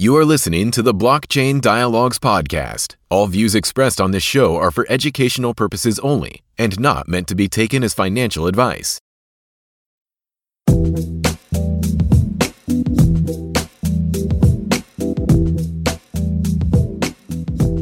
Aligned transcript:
You 0.00 0.16
are 0.16 0.24
listening 0.24 0.70
to 0.70 0.80
the 0.80 0.94
Blockchain 0.94 1.60
Dialogues 1.60 2.18
podcast. 2.18 2.96
All 3.10 3.26
views 3.26 3.54
expressed 3.54 4.00
on 4.00 4.12
this 4.12 4.22
show 4.22 4.56
are 4.56 4.70
for 4.70 4.86
educational 4.88 5.52
purposes 5.52 5.98
only 5.98 6.42
and 6.56 6.80
not 6.80 7.06
meant 7.06 7.28
to 7.28 7.34
be 7.34 7.48
taken 7.48 7.84
as 7.84 7.92
financial 7.92 8.46
advice. 8.46 8.98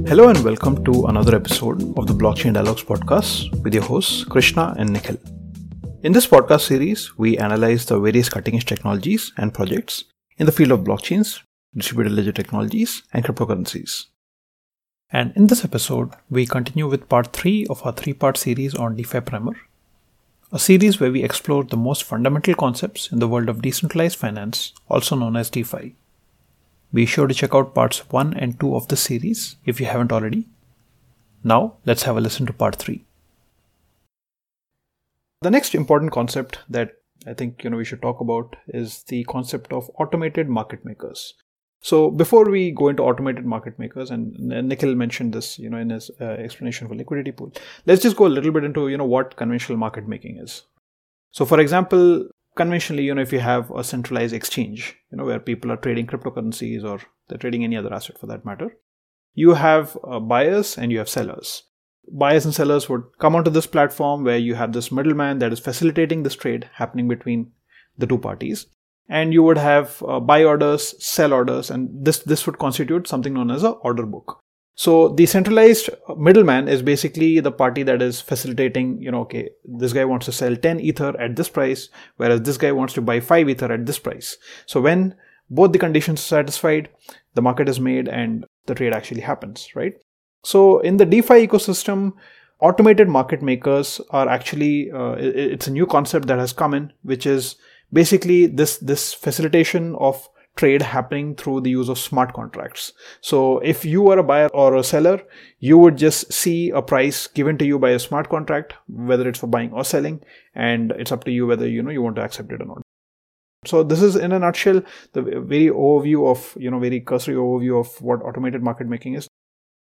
Hello 0.08 0.28
and 0.28 0.42
welcome 0.42 0.84
to 0.86 1.06
another 1.06 1.36
episode 1.36 1.80
of 1.96 2.08
the 2.08 2.14
Blockchain 2.14 2.54
Dialogues 2.54 2.82
podcast 2.82 3.62
with 3.62 3.72
your 3.72 3.84
hosts 3.84 4.24
Krishna 4.24 4.74
and 4.76 4.92
Nikhil. 4.92 5.18
In 6.02 6.10
this 6.10 6.26
podcast 6.26 6.62
series, 6.62 7.16
we 7.16 7.38
analyze 7.38 7.86
the 7.86 8.00
various 8.00 8.28
cutting 8.28 8.56
edge 8.56 8.64
technologies 8.64 9.32
and 9.36 9.54
projects 9.54 10.02
in 10.36 10.46
the 10.46 10.52
field 10.52 10.72
of 10.72 10.80
blockchains 10.80 11.42
distributed 11.78 12.12
ledger 12.12 12.32
technologies, 12.32 13.02
and 13.12 13.24
cryptocurrencies. 13.24 14.06
And 15.10 15.32
in 15.36 15.46
this 15.46 15.64
episode, 15.64 16.12
we 16.28 16.46
continue 16.46 16.86
with 16.86 17.08
part 17.08 17.32
3 17.32 17.66
of 17.70 17.84
our 17.86 17.92
three 17.92 18.12
part 18.12 18.36
series 18.36 18.74
on 18.74 18.96
DeFi 18.96 19.20
Primer, 19.20 19.56
a 20.52 20.58
series 20.58 21.00
where 21.00 21.12
we 21.12 21.22
explore 21.22 21.64
the 21.64 21.76
most 21.76 22.04
fundamental 22.04 22.54
concepts 22.54 23.10
in 23.10 23.18
the 23.18 23.28
world 23.28 23.48
of 23.48 23.62
decentralized 23.62 24.18
finance, 24.18 24.72
also 24.88 25.16
known 25.16 25.36
as 25.36 25.50
DeFi. 25.50 25.94
Be 26.92 27.06
sure 27.06 27.26
to 27.26 27.34
check 27.34 27.54
out 27.54 27.74
parts 27.74 28.10
1 28.10 28.34
and 28.34 28.58
2 28.58 28.74
of 28.74 28.88
the 28.88 28.96
series 28.96 29.56
if 29.64 29.80
you 29.80 29.86
haven't 29.86 30.12
already. 30.12 30.46
Now, 31.44 31.74
let's 31.86 32.04
have 32.04 32.16
a 32.16 32.20
listen 32.20 32.46
to 32.46 32.52
part 32.52 32.76
3. 32.76 33.04
The 35.42 35.50
next 35.50 35.74
important 35.74 36.12
concept 36.12 36.58
that 36.68 36.96
I 37.26 37.34
think 37.34 37.62
you 37.62 37.70
know 37.70 37.76
we 37.76 37.84
should 37.84 38.02
talk 38.02 38.20
about 38.20 38.56
is 38.68 39.04
the 39.04 39.24
concept 39.24 39.72
of 39.72 39.90
automated 39.98 40.48
market 40.48 40.84
makers. 40.84 41.34
So 41.80 42.10
before 42.10 42.50
we 42.50 42.72
go 42.72 42.88
into 42.88 43.04
automated 43.04 43.46
market 43.46 43.78
makers, 43.78 44.10
and 44.10 44.36
Nikhil 44.38 44.94
mentioned 44.94 45.32
this, 45.32 45.58
you 45.58 45.70
know, 45.70 45.78
in 45.78 45.90
his 45.90 46.10
uh, 46.20 46.24
explanation 46.24 46.88
for 46.88 46.94
liquidity 46.94 47.32
pool, 47.32 47.52
let's 47.86 48.02
just 48.02 48.16
go 48.16 48.26
a 48.26 48.28
little 48.28 48.50
bit 48.50 48.64
into, 48.64 48.88
you 48.88 48.96
know, 48.96 49.04
what 49.04 49.36
conventional 49.36 49.78
market 49.78 50.08
making 50.08 50.38
is. 50.38 50.62
So 51.30 51.44
for 51.44 51.60
example, 51.60 52.28
conventionally, 52.56 53.04
you 53.04 53.14
know, 53.14 53.22
if 53.22 53.32
you 53.32 53.38
have 53.38 53.70
a 53.70 53.84
centralized 53.84 54.34
exchange, 54.34 54.96
you 55.12 55.18
know, 55.18 55.24
where 55.24 55.38
people 55.38 55.70
are 55.70 55.76
trading 55.76 56.06
cryptocurrencies 56.06 56.82
or 56.82 57.00
they're 57.28 57.38
trading 57.38 57.62
any 57.62 57.76
other 57.76 57.94
asset 57.94 58.18
for 58.18 58.26
that 58.26 58.44
matter, 58.44 58.76
you 59.34 59.54
have 59.54 59.96
uh, 60.02 60.18
buyers 60.18 60.76
and 60.76 60.90
you 60.90 60.98
have 60.98 61.08
sellers. 61.08 61.62
Buyers 62.10 62.44
and 62.44 62.54
sellers 62.54 62.88
would 62.88 63.04
come 63.18 63.36
onto 63.36 63.50
this 63.50 63.66
platform 63.66 64.24
where 64.24 64.38
you 64.38 64.56
have 64.56 64.72
this 64.72 64.90
middleman 64.90 65.38
that 65.38 65.52
is 65.52 65.60
facilitating 65.60 66.22
this 66.22 66.34
trade 66.34 66.68
happening 66.72 67.06
between 67.06 67.52
the 67.96 68.06
two 68.06 68.18
parties 68.18 68.66
and 69.08 69.32
you 69.32 69.42
would 69.42 69.58
have 69.58 70.02
uh, 70.06 70.20
buy 70.20 70.44
orders 70.44 70.94
sell 71.04 71.32
orders 71.32 71.70
and 71.70 71.88
this 72.04 72.18
this 72.20 72.46
would 72.46 72.58
constitute 72.58 73.08
something 73.08 73.34
known 73.34 73.50
as 73.50 73.62
an 73.62 73.74
order 73.82 74.04
book. 74.04 74.40
So 74.74 75.08
the 75.08 75.26
centralized 75.26 75.90
middleman 76.16 76.68
is 76.68 76.82
basically 76.82 77.40
the 77.40 77.50
party 77.50 77.82
that 77.82 78.00
is 78.00 78.20
facilitating 78.20 79.00
you 79.02 79.10
know 79.10 79.20
okay 79.22 79.50
this 79.64 79.92
guy 79.92 80.04
wants 80.04 80.26
to 80.26 80.32
sell 80.32 80.54
10 80.54 80.80
ether 80.80 81.20
at 81.20 81.36
this 81.36 81.48
price 81.48 81.88
whereas 82.16 82.42
this 82.42 82.58
guy 82.58 82.72
wants 82.72 82.94
to 82.94 83.00
buy 83.00 83.18
5 83.20 83.48
ether 83.48 83.72
at 83.72 83.86
this 83.86 83.98
price. 83.98 84.36
So 84.66 84.80
when 84.80 85.14
both 85.50 85.72
the 85.72 85.78
conditions 85.78 86.20
are 86.20 86.36
satisfied 86.40 86.90
the 87.34 87.42
market 87.42 87.68
is 87.68 87.80
made 87.80 88.08
and 88.08 88.44
the 88.66 88.74
trade 88.74 88.92
actually 88.92 89.22
happens 89.22 89.74
right? 89.74 89.94
So 90.44 90.80
in 90.80 90.98
the 90.98 91.06
defi 91.06 91.46
ecosystem 91.46 92.12
automated 92.60 93.08
market 93.08 93.42
makers 93.42 94.00
are 94.10 94.28
actually 94.28 94.90
uh, 94.90 95.14
it's 95.18 95.66
a 95.66 95.72
new 95.72 95.86
concept 95.86 96.26
that 96.26 96.38
has 96.38 96.52
come 96.52 96.74
in 96.74 96.92
which 97.02 97.26
is 97.26 97.56
basically 97.92 98.46
this 98.46 98.78
this 98.78 99.14
facilitation 99.14 99.94
of 99.96 100.28
trade 100.56 100.82
happening 100.82 101.34
through 101.36 101.60
the 101.60 101.70
use 101.70 101.88
of 101.88 101.98
smart 101.98 102.32
contracts. 102.34 102.92
So 103.20 103.58
if 103.60 103.84
you 103.84 104.08
are 104.10 104.18
a 104.18 104.24
buyer 104.24 104.48
or 104.48 104.74
a 104.74 104.82
seller, 104.82 105.22
you 105.60 105.78
would 105.78 105.96
just 105.96 106.32
see 106.32 106.70
a 106.70 106.82
price 106.82 107.28
given 107.28 107.56
to 107.58 107.64
you 107.64 107.78
by 107.78 107.90
a 107.90 107.98
smart 107.98 108.28
contract, 108.28 108.74
whether 108.88 109.28
it's 109.28 109.38
for 109.38 109.46
buying 109.46 109.72
or 109.72 109.84
selling, 109.84 110.20
and 110.54 110.92
it's 110.92 111.12
up 111.12 111.24
to 111.24 111.30
you 111.30 111.46
whether 111.46 111.68
you 111.68 111.82
know 111.82 111.90
you 111.90 112.02
want 112.02 112.16
to 112.16 112.22
accept 112.22 112.52
it 112.52 112.60
or 112.60 112.66
not. 112.66 112.82
So 113.66 113.82
this 113.82 114.02
is 114.02 114.16
in 114.16 114.32
a 114.32 114.38
nutshell 114.38 114.82
the 115.12 115.22
very 115.22 115.68
overview 115.68 116.28
of 116.30 116.56
you 116.60 116.70
know 116.70 116.78
very 116.78 117.00
cursory 117.00 117.34
overview 117.36 117.80
of 117.80 118.00
what 118.02 118.22
automated 118.22 118.62
market 118.62 118.88
making 118.88 119.14
is. 119.14 119.28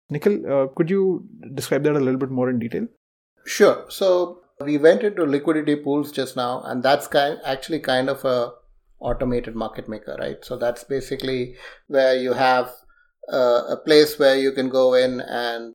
Nikhil, 0.10 0.52
uh, 0.52 0.68
could 0.76 0.90
you 0.90 1.28
describe 1.54 1.84
that 1.84 1.96
a 1.96 2.00
little 2.00 2.20
bit 2.20 2.32
more 2.32 2.50
in 2.50 2.60
detail? 2.60 2.88
Sure. 3.46 3.86
So 3.90 4.42
we 4.66 4.78
went 4.78 5.04
into 5.04 5.24
liquidity 5.24 5.76
pools 5.76 6.12
just 6.12 6.36
now, 6.36 6.62
and 6.66 6.84
that's 6.84 7.08
kind 7.08 7.40
actually 7.46 7.80
kind 7.80 8.10
of 8.10 8.26
a 8.26 8.52
automated 9.00 9.56
market 9.56 9.88
maker, 9.88 10.16
right? 10.20 10.44
So 10.44 10.58
that's 10.58 10.84
basically 10.84 11.56
where 11.88 12.16
you 12.16 12.34
have 12.34 12.72
uh, 13.32 13.64
a 13.70 13.78
place 13.78 14.20
where 14.20 14.38
you 14.38 14.52
can 14.52 14.70
go 14.70 14.94
in 14.94 15.22
and 15.22 15.74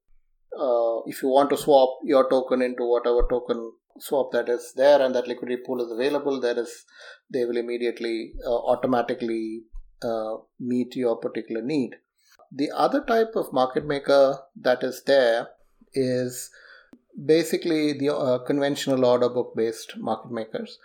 uh, 0.58 0.98
if 1.06 1.22
you 1.22 1.28
want 1.28 1.50
to 1.50 1.56
swap 1.56 1.98
your 2.04 2.28
token 2.28 2.62
into 2.62 2.84
whatever 2.84 3.26
token 3.28 3.72
swap 3.98 4.32
that 4.32 4.48
is 4.48 4.72
there 4.76 5.00
and 5.00 5.14
that 5.14 5.28
liquidity 5.28 5.62
pool 5.64 5.80
is 5.80 5.90
available, 5.90 6.40
there 6.40 6.58
is 6.58 6.84
they 7.32 7.44
will 7.44 7.56
immediately 7.56 8.32
uh, 8.46 8.54
automatically 8.54 9.62
uh, 10.02 10.34
meet 10.60 10.94
your 10.94 11.16
particular 11.16 11.62
need. 11.62 11.96
The 12.52 12.70
other 12.76 13.02
type 13.02 13.32
of 13.34 13.52
market 13.52 13.86
maker 13.86 14.38
that 14.60 14.82
is 14.82 15.02
there 15.06 15.48
is 15.94 16.50
basically 17.22 17.92
the 17.92 18.14
uh, 18.14 18.38
conventional 18.38 19.04
order 19.04 19.28
book 19.28 19.54
based 19.56 19.96
market 19.96 20.30
makers. 20.30 20.78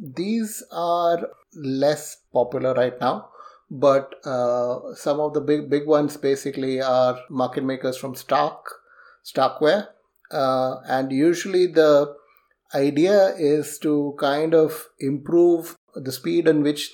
These 0.00 0.62
are 0.72 1.28
less 1.54 2.18
popular 2.32 2.74
right 2.74 2.98
now, 3.00 3.28
but 3.70 4.14
uh, 4.24 4.94
some 4.94 5.20
of 5.20 5.34
the 5.34 5.40
big 5.40 5.70
big 5.70 5.86
ones 5.86 6.16
basically 6.16 6.80
are 6.80 7.18
market 7.30 7.64
makers 7.64 7.96
from 7.96 8.14
Stark, 8.14 8.64
Starkware, 9.24 9.88
uh, 10.30 10.80
and 10.86 11.12
usually 11.12 11.66
the 11.66 12.16
idea 12.74 13.34
is 13.36 13.78
to 13.78 14.14
kind 14.18 14.54
of 14.54 14.88
improve 14.98 15.76
the 15.94 16.10
speed 16.10 16.48
in 16.48 16.62
which 16.62 16.92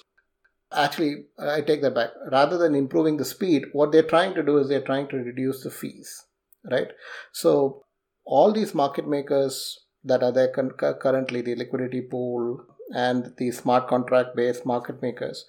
actually 0.73 1.25
i 1.39 1.61
take 1.61 1.83
that 1.83 1.95
back 1.95 2.11
rather 2.31 2.57
than 2.59 2.75
improving 2.75 3.17
the 3.17 3.25
speed 3.25 3.65
what 3.73 3.91
they're 3.91 4.03
trying 4.03 4.35
to 4.35 4.43
do 4.43 4.59
is 4.59 4.69
they're 4.69 4.81
trying 4.81 5.09
to 5.09 5.17
reduce 5.17 5.63
the 5.63 5.71
fees 5.71 6.27
right 6.71 6.89
so 7.33 7.83
all 8.31 8.53
these 8.53 8.75
market 8.75 9.09
makers 9.09 9.81
that 10.05 10.23
are 10.23 10.33
there 10.33 10.49
con- 10.49 10.71
currently, 10.71 11.43
the 11.43 11.57
liquidity 11.57 12.01
pool 12.01 12.65
and 12.95 13.35
the 13.39 13.51
smart 13.51 13.89
contract 13.89 14.37
based 14.37 14.65
market 14.65 15.03
makers, 15.03 15.47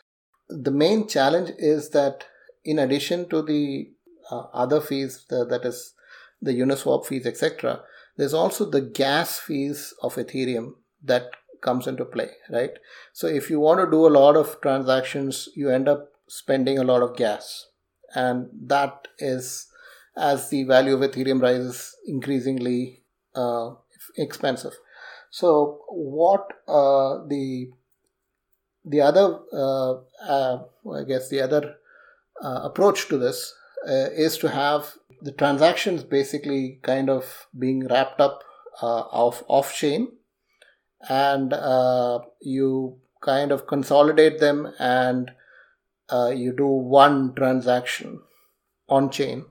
the 0.50 0.72
main 0.72 1.08
challenge 1.08 1.52
is 1.58 1.90
that 1.92 2.26
in 2.66 2.80
addition 2.80 3.30
to 3.30 3.42
the 3.44 3.92
uh, 4.32 4.46
other 4.54 4.82
fees, 4.82 5.26
the, 5.30 5.46
that 5.46 5.64
is 5.64 5.94
the 6.42 6.52
Uniswap 6.52 7.06
fees, 7.06 7.28
etc., 7.28 7.82
there's 8.18 8.34
also 8.34 8.70
the 8.70 8.82
gas 8.82 9.40
fees 9.40 9.94
of 10.02 10.16
Ethereum 10.16 10.74
that 11.04 11.30
comes 11.62 11.86
into 11.86 12.04
play, 12.04 12.32
right? 12.50 12.78
So 13.14 13.28
if 13.28 13.50
you 13.50 13.60
want 13.60 13.80
to 13.80 13.90
do 13.90 14.08
a 14.08 14.16
lot 14.20 14.36
of 14.36 14.60
transactions, 14.62 15.50
you 15.56 15.70
end 15.70 15.88
up 15.88 16.10
spending 16.28 16.80
a 16.80 16.84
lot 16.84 17.04
of 17.04 17.16
gas, 17.16 17.68
and 18.16 18.50
that 18.66 19.08
is 19.20 19.68
as 20.16 20.50
the 20.50 20.64
value 20.64 20.96
of 20.96 21.02
Ethereum 21.02 21.42
rises 21.42 21.96
increasingly 22.06 23.04
uh, 23.36 23.72
expensive. 24.18 24.74
So 25.30 25.82
what 25.90 26.48
uh, 26.68 27.26
the 27.28 27.72
the 28.84 29.02
other 29.02 29.40
uh, 29.54 29.94
uh 30.28 30.64
I 30.92 31.04
guess 31.08 31.30
the 31.30 31.42
other 31.42 31.76
uh, 32.44 32.62
approach 32.64 33.08
to 33.08 33.18
this 33.18 33.54
uh, 33.88 34.10
is 34.12 34.38
to 34.40 34.50
have 34.50 34.94
the 35.22 35.32
transactions 35.32 36.04
basically 36.04 36.80
kind 36.82 37.10
of 37.10 37.48
being 37.58 37.88
wrapped 37.88 38.20
up 38.20 38.44
off 38.82 39.44
off 39.48 39.74
chain, 39.74 40.12
and 41.08 41.54
you 42.42 42.98
kind 43.22 43.52
of 43.52 43.68
consolidate 43.68 44.40
them 44.40 44.74
and 44.80 45.32
you 46.36 46.54
do 46.58 46.66
one 46.66 47.34
transaction 47.36 48.20
on 48.90 49.10
chain 49.10 49.46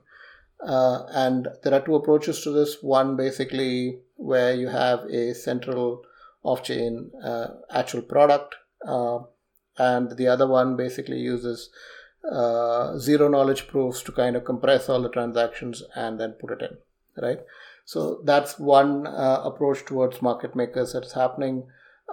uh, 0.65 1.05
and 1.11 1.47
there 1.63 1.73
are 1.73 1.81
two 1.81 1.95
approaches 1.95 2.41
to 2.43 2.51
this. 2.51 2.81
One 2.81 3.15
basically 3.15 3.99
where 4.15 4.53
you 4.53 4.67
have 4.67 5.05
a 5.05 5.33
central 5.33 6.03
off 6.43 6.63
chain 6.63 7.11
uh, 7.23 7.47
actual 7.71 8.01
product, 8.01 8.55
uh, 8.87 9.19
and 9.77 10.17
the 10.17 10.27
other 10.27 10.47
one 10.47 10.75
basically 10.75 11.19
uses 11.19 11.69
uh, 12.31 12.97
zero 12.97 13.27
knowledge 13.27 13.67
proofs 13.67 14.03
to 14.03 14.11
kind 14.11 14.35
of 14.35 14.45
compress 14.45 14.89
all 14.89 15.01
the 15.01 15.09
transactions 15.09 15.83
and 15.95 16.19
then 16.19 16.33
put 16.33 16.51
it 16.51 16.61
in, 16.61 16.77
right? 17.23 17.39
So 17.85 18.21
that's 18.23 18.59
one 18.59 19.07
uh, 19.07 19.41
approach 19.43 19.85
towards 19.85 20.21
market 20.21 20.55
makers 20.55 20.93
that's 20.93 21.13
happening. 21.13 21.63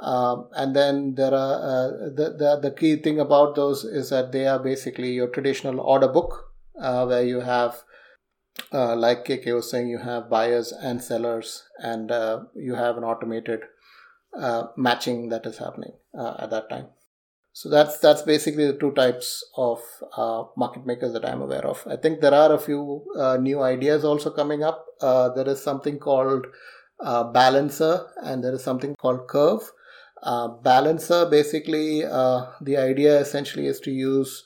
Um, 0.00 0.48
and 0.54 0.76
then 0.76 1.14
there 1.16 1.34
are 1.34 1.54
uh, 1.54 1.88
the, 2.14 2.34
the 2.38 2.58
the 2.62 2.70
key 2.70 2.96
thing 2.96 3.18
about 3.20 3.56
those 3.56 3.84
is 3.84 4.10
that 4.10 4.30
they 4.32 4.46
are 4.46 4.58
basically 4.58 5.12
your 5.12 5.28
traditional 5.28 5.80
order 5.80 6.08
book, 6.08 6.52
where 6.74 7.24
you 7.24 7.40
have 7.40 7.82
uh, 8.72 8.96
like 8.96 9.24
KK 9.24 9.54
was 9.54 9.70
saying, 9.70 9.88
you 9.88 9.98
have 9.98 10.28
buyers 10.30 10.72
and 10.72 11.02
sellers, 11.02 11.64
and 11.78 12.10
uh, 12.10 12.40
you 12.54 12.74
have 12.74 12.96
an 12.96 13.04
automated 13.04 13.60
uh, 14.38 14.64
matching 14.76 15.30
that 15.30 15.46
is 15.46 15.58
happening 15.58 15.92
uh, 16.18 16.34
at 16.38 16.50
that 16.50 16.68
time. 16.68 16.86
So 17.52 17.68
that's 17.68 17.98
that's 17.98 18.22
basically 18.22 18.66
the 18.66 18.78
two 18.78 18.92
types 18.92 19.44
of 19.56 19.80
uh, 20.16 20.44
market 20.56 20.86
makers 20.86 21.12
that 21.14 21.24
I'm 21.24 21.40
aware 21.40 21.66
of. 21.66 21.82
I 21.90 21.96
think 21.96 22.20
there 22.20 22.34
are 22.34 22.52
a 22.52 22.58
few 22.58 23.04
uh, 23.18 23.36
new 23.38 23.62
ideas 23.62 24.04
also 24.04 24.30
coming 24.30 24.62
up. 24.62 24.84
There 25.00 25.48
is 25.48 25.60
something 25.60 25.98
called 25.98 26.46
Balancer 27.00 28.06
and 28.22 28.44
there 28.44 28.54
is 28.54 28.62
something 28.62 28.94
called 28.94 29.26
Curve. 29.26 29.72
Balancer 30.62 31.26
basically 31.28 32.02
the 32.02 32.76
idea 32.78 33.18
essentially 33.18 33.66
is 33.66 33.80
to 33.80 33.90
use 33.90 34.44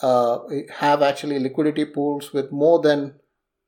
have 0.00 1.02
actually 1.02 1.40
liquidity 1.40 1.86
pools 1.86 2.32
with 2.32 2.52
more 2.52 2.80
than 2.80 3.14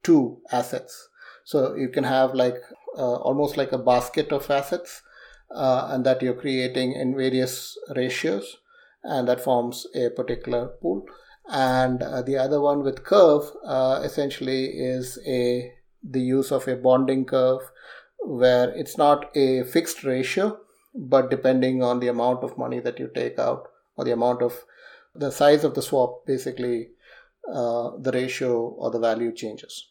two 0.06 0.38
assets. 0.52 1.08
So 1.44 1.74
you 1.74 1.88
can 1.88 2.04
have 2.04 2.34
like 2.34 2.62
almost 2.96 3.56
like 3.56 3.72
a 3.72 3.84
basket 3.90 4.32
of 4.38 4.50
assets. 4.50 5.02
and 5.94 6.04
that 6.06 6.22
you're 6.22 6.40
creating 6.40 6.92
in 7.00 7.10
various 7.18 7.52
ratios 7.98 8.46
and 9.06 9.28
that 9.28 9.40
forms 9.40 9.86
a 9.94 10.10
particular 10.10 10.66
pool. 10.80 11.06
And 11.48 12.02
uh, 12.02 12.22
the 12.22 12.36
other 12.36 12.60
one 12.60 12.82
with 12.82 13.04
curve 13.04 13.50
uh, 13.64 14.00
essentially 14.04 14.64
is 14.66 15.18
a 15.26 15.72
the 16.02 16.20
use 16.20 16.52
of 16.52 16.66
a 16.68 16.76
bonding 16.76 17.24
curve 17.24 17.70
where 18.20 18.70
it's 18.70 18.98
not 18.98 19.36
a 19.36 19.62
fixed 19.64 20.02
ratio, 20.04 20.58
but 20.94 21.30
depending 21.30 21.82
on 21.82 22.00
the 22.00 22.08
amount 22.08 22.42
of 22.42 22.58
money 22.58 22.80
that 22.80 22.98
you 22.98 23.08
take 23.14 23.38
out 23.38 23.68
or 23.96 24.04
the 24.04 24.12
amount 24.12 24.42
of 24.42 24.64
the 25.14 25.30
size 25.30 25.64
of 25.64 25.74
the 25.74 25.82
swap, 25.82 26.26
basically 26.26 26.88
uh, 27.52 27.90
the 27.98 28.10
ratio 28.12 28.58
or 28.58 28.90
the 28.90 28.98
value 28.98 29.32
changes. 29.32 29.86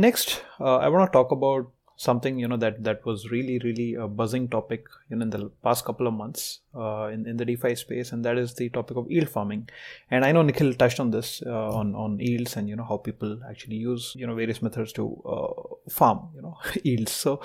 Next, 0.00 0.42
uh, 0.60 0.76
I 0.76 0.88
want 0.88 1.10
to 1.10 1.12
talk 1.12 1.32
about 1.32 1.70
something 1.98 2.38
you 2.38 2.46
know 2.46 2.56
that 2.56 2.84
that 2.84 3.04
was 3.04 3.28
really 3.32 3.58
really 3.58 3.94
a 3.94 4.06
buzzing 4.06 4.46
topic 4.48 4.84
you 5.10 5.16
know 5.16 5.24
in 5.24 5.30
the 5.30 5.50
past 5.64 5.84
couple 5.84 6.06
of 6.06 6.14
months 6.14 6.60
uh, 6.76 7.06
in, 7.12 7.26
in 7.26 7.36
the 7.36 7.44
defi 7.44 7.74
space 7.74 8.12
and 8.12 8.24
that 8.24 8.38
is 8.38 8.54
the 8.54 8.68
topic 8.68 8.96
of 8.96 9.10
yield 9.10 9.28
farming. 9.28 9.68
And 10.08 10.24
i 10.24 10.30
know 10.30 10.42
nikhil 10.42 10.72
touched 10.74 11.00
on 11.00 11.10
this 11.10 11.42
uh, 11.44 11.70
on 11.80 11.96
on 11.96 12.20
yields 12.20 12.56
and 12.56 12.68
you 12.68 12.76
know 12.76 12.84
how 12.84 12.98
people 12.98 13.40
actually 13.50 13.76
use 13.76 14.14
you 14.16 14.28
know 14.28 14.36
various 14.36 14.62
methods 14.62 14.92
to 14.92 15.20
uh, 15.26 15.90
farm 15.90 16.28
you 16.36 16.42
know 16.42 16.56
yields. 16.84 17.10
So 17.10 17.40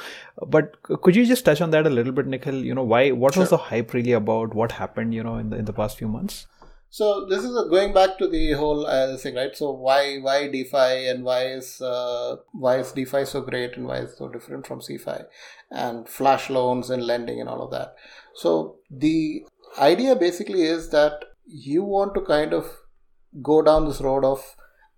but 0.46 0.82
could 0.84 1.16
you 1.16 1.26
just 1.26 1.46
touch 1.46 1.60
on 1.60 1.72
that 1.72 1.88
a 1.88 1.90
little 1.90 2.14
bit 2.14 2.28
nikhil? 2.28 2.64
You 2.64 2.76
know 2.76 2.84
why 2.84 3.10
what 3.12 3.34
sure. 3.34 3.42
was 3.42 3.50
the 3.50 3.58
hype 3.58 3.94
really 3.94 4.12
about 4.12 4.54
what 4.54 4.74
happened 4.74 5.16
you 5.16 5.24
know 5.24 5.38
in 5.38 5.50
the 5.50 5.58
in 5.58 5.66
the 5.66 5.74
past 5.74 5.98
few 5.98 6.08
months 6.08 6.46
so 6.98 7.26
this 7.26 7.44
is 7.44 7.56
a, 7.58 7.68
going 7.70 7.92
back 7.92 8.20
to 8.20 8.28
the 8.28 8.52
whole 8.52 8.86
uh, 8.86 9.18
thing, 9.18 9.34
right? 9.34 9.56
So 9.58 9.72
why 9.72 10.18
why 10.20 10.48
DeFi 10.48 11.08
and 11.08 11.24
why 11.24 11.46
is 11.46 11.82
uh, 11.82 12.36
why 12.52 12.78
is 12.78 12.92
DeFi 12.92 13.26
so 13.26 13.42
great 13.42 13.76
and 13.78 13.88
why 13.88 13.98
is 14.02 14.16
so 14.16 14.28
different 14.30 14.68
from 14.68 14.80
CeFi 14.80 15.26
and 15.72 16.08
flash 16.08 16.52
loans 16.52 16.92
and 16.92 17.04
lending 17.04 17.40
and 17.40 17.50
all 17.50 17.64
of 17.64 17.72
that. 17.72 17.96
So 18.36 18.76
the 18.92 19.44
idea 19.80 20.16
basically 20.16 20.62
is 20.62 20.92
that 20.92 21.26
you 21.48 21.84
want 21.84 22.14
to 22.14 22.22
kind 22.22 22.54
of 22.54 22.72
go 23.42 23.64
down 23.64 23.88
this 23.88 24.00
road 24.00 24.24
of 24.24 24.56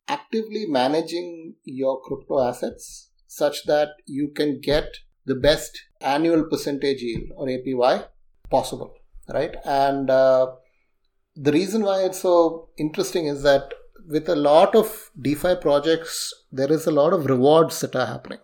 actively 0.10 0.66
managing 0.66 1.56
your 1.64 2.02
crypto 2.02 2.46
assets 2.46 3.10
such 3.28 3.64
that 3.68 3.92
you 4.06 4.34
can 4.36 4.60
get 4.60 4.98
the 5.26 5.36
best 5.36 5.82
annual 6.02 6.44
percentage 6.44 7.02
yield 7.02 7.30
or 7.38 7.48
APY 7.48 8.06
possible, 8.50 8.94
right? 9.34 9.56
And 9.64 10.10
uh, 10.10 10.48
the 11.36 11.52
reason 11.52 11.84
why 11.84 12.04
it's 12.04 12.22
so 12.22 12.70
interesting 12.78 13.28
is 13.28 13.44
that 13.44 13.74
with 14.08 14.30
a 14.30 14.36
lot 14.36 14.76
of 14.76 15.12
DeFi 15.22 15.56
projects, 15.56 16.34
there 16.52 16.72
is 16.72 16.86
a 16.86 16.92
lot 16.92 17.14
of 17.14 17.26
rewards 17.26 17.82
that 17.82 17.96
are 17.96 18.06
happening, 18.06 18.40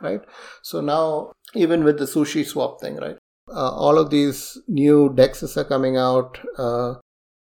right? 0.00 0.20
So 0.62 0.80
now, 0.80 1.32
even 1.54 1.84
with 1.84 1.98
the 1.98 2.04
sushi 2.04 2.44
swap 2.44 2.80
thing, 2.80 2.96
right? 2.96 3.16
Uh, 3.48 3.70
all 3.70 3.98
of 3.98 4.10
these 4.10 4.58
new 4.68 5.10
dexes 5.14 5.56
are 5.56 5.64
coming 5.64 5.96
out, 5.96 6.38
uh, 6.58 6.94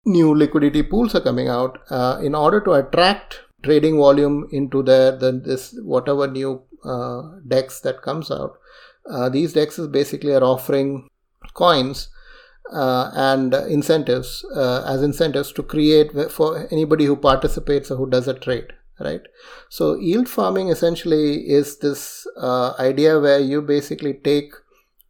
new 0.06 0.34
liquidity 0.34 0.82
pools 0.82 1.14
are 1.14 1.20
coming 1.20 1.48
out. 1.48 1.78
Uh, 1.90 2.18
in 2.22 2.34
order 2.34 2.60
to 2.60 2.72
attract 2.72 3.40
trading 3.62 3.96
volume 3.96 4.48
into 4.52 4.82
there, 4.82 5.16
then 5.16 5.42
this 5.42 5.76
whatever 5.82 6.26
new 6.26 6.62
uh, 6.84 7.22
dex 7.46 7.80
that 7.80 8.02
comes 8.02 8.30
out, 8.30 8.52
uh, 9.10 9.28
these 9.28 9.52
dexes 9.54 9.90
basically 9.90 10.32
are 10.32 10.44
offering 10.44 11.08
coins 11.54 12.08
uh, 12.72 13.10
and 13.14 13.54
incentives 13.54 14.44
uh, 14.54 14.84
as 14.86 15.02
incentives 15.02 15.52
to 15.52 15.62
create 15.62 16.12
for 16.30 16.68
anybody 16.70 17.04
who 17.04 17.16
participates 17.16 17.90
or 17.90 17.96
who 17.96 18.08
does 18.08 18.28
a 18.28 18.34
trade 18.34 18.72
right? 19.00 19.22
So 19.68 19.96
yield 19.96 20.28
farming 20.28 20.68
essentially 20.68 21.48
is 21.48 21.78
this 21.78 22.26
uh, 22.36 22.74
idea 22.78 23.18
where 23.18 23.40
you 23.40 23.62
basically 23.62 24.14
take 24.14 24.52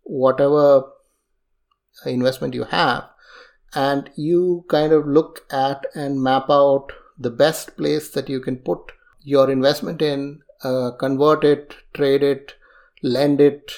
whatever 0.02 0.84
investment 2.06 2.54
you 2.54 2.64
have 2.64 3.04
and 3.74 4.10
you 4.16 4.64
kind 4.68 4.92
of 4.92 5.06
look 5.06 5.44
at 5.50 5.86
and 5.94 6.22
map 6.22 6.48
out 6.48 6.92
the 7.18 7.30
best 7.30 7.76
place 7.76 8.08
that 8.10 8.28
you 8.28 8.40
can 8.40 8.56
put 8.56 8.92
your 9.22 9.50
investment 9.50 10.00
in 10.00 10.40
uh, 10.64 10.90
convert 10.92 11.44
it 11.44 11.74
trade 11.92 12.22
it 12.22 12.54
lend 13.02 13.40
it 13.40 13.72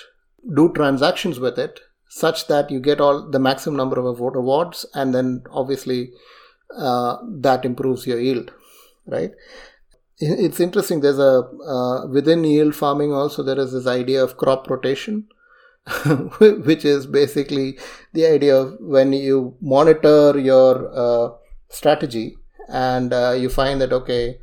do 0.54 0.72
transactions 0.72 1.40
with 1.40 1.58
it 1.58 1.80
such 2.14 2.46
that 2.48 2.70
you 2.70 2.80
get 2.80 3.00
all 3.00 3.22
the 3.36 3.38
maximum 3.38 3.76
number 3.76 3.98
of 3.98 4.18
vote 4.18 4.36
awards, 4.36 4.84
and 4.94 5.14
then 5.14 5.42
obviously 5.50 6.10
uh, 6.76 7.16
that 7.46 7.64
improves 7.64 8.06
your 8.06 8.20
yield 8.20 8.52
right? 9.06 9.32
It's 10.18 10.60
interesting 10.60 11.00
there's 11.00 11.18
a 11.18 11.42
uh, 11.66 12.06
within 12.06 12.44
yield 12.44 12.76
farming 12.76 13.12
also 13.12 13.42
there 13.42 13.58
is 13.58 13.72
this 13.72 13.86
idea 13.86 14.22
of 14.22 14.36
crop 14.36 14.70
rotation 14.70 15.26
which 16.38 16.84
is 16.84 17.06
basically 17.06 17.78
the 18.12 18.26
idea 18.26 18.56
of 18.56 18.76
when 18.78 19.12
you 19.12 19.56
monitor 19.60 20.38
your 20.38 20.90
uh, 20.94 21.30
strategy 21.70 22.36
and 22.68 23.12
uh, 23.12 23.32
you 23.32 23.48
find 23.48 23.80
that 23.80 23.92
okay 23.92 24.38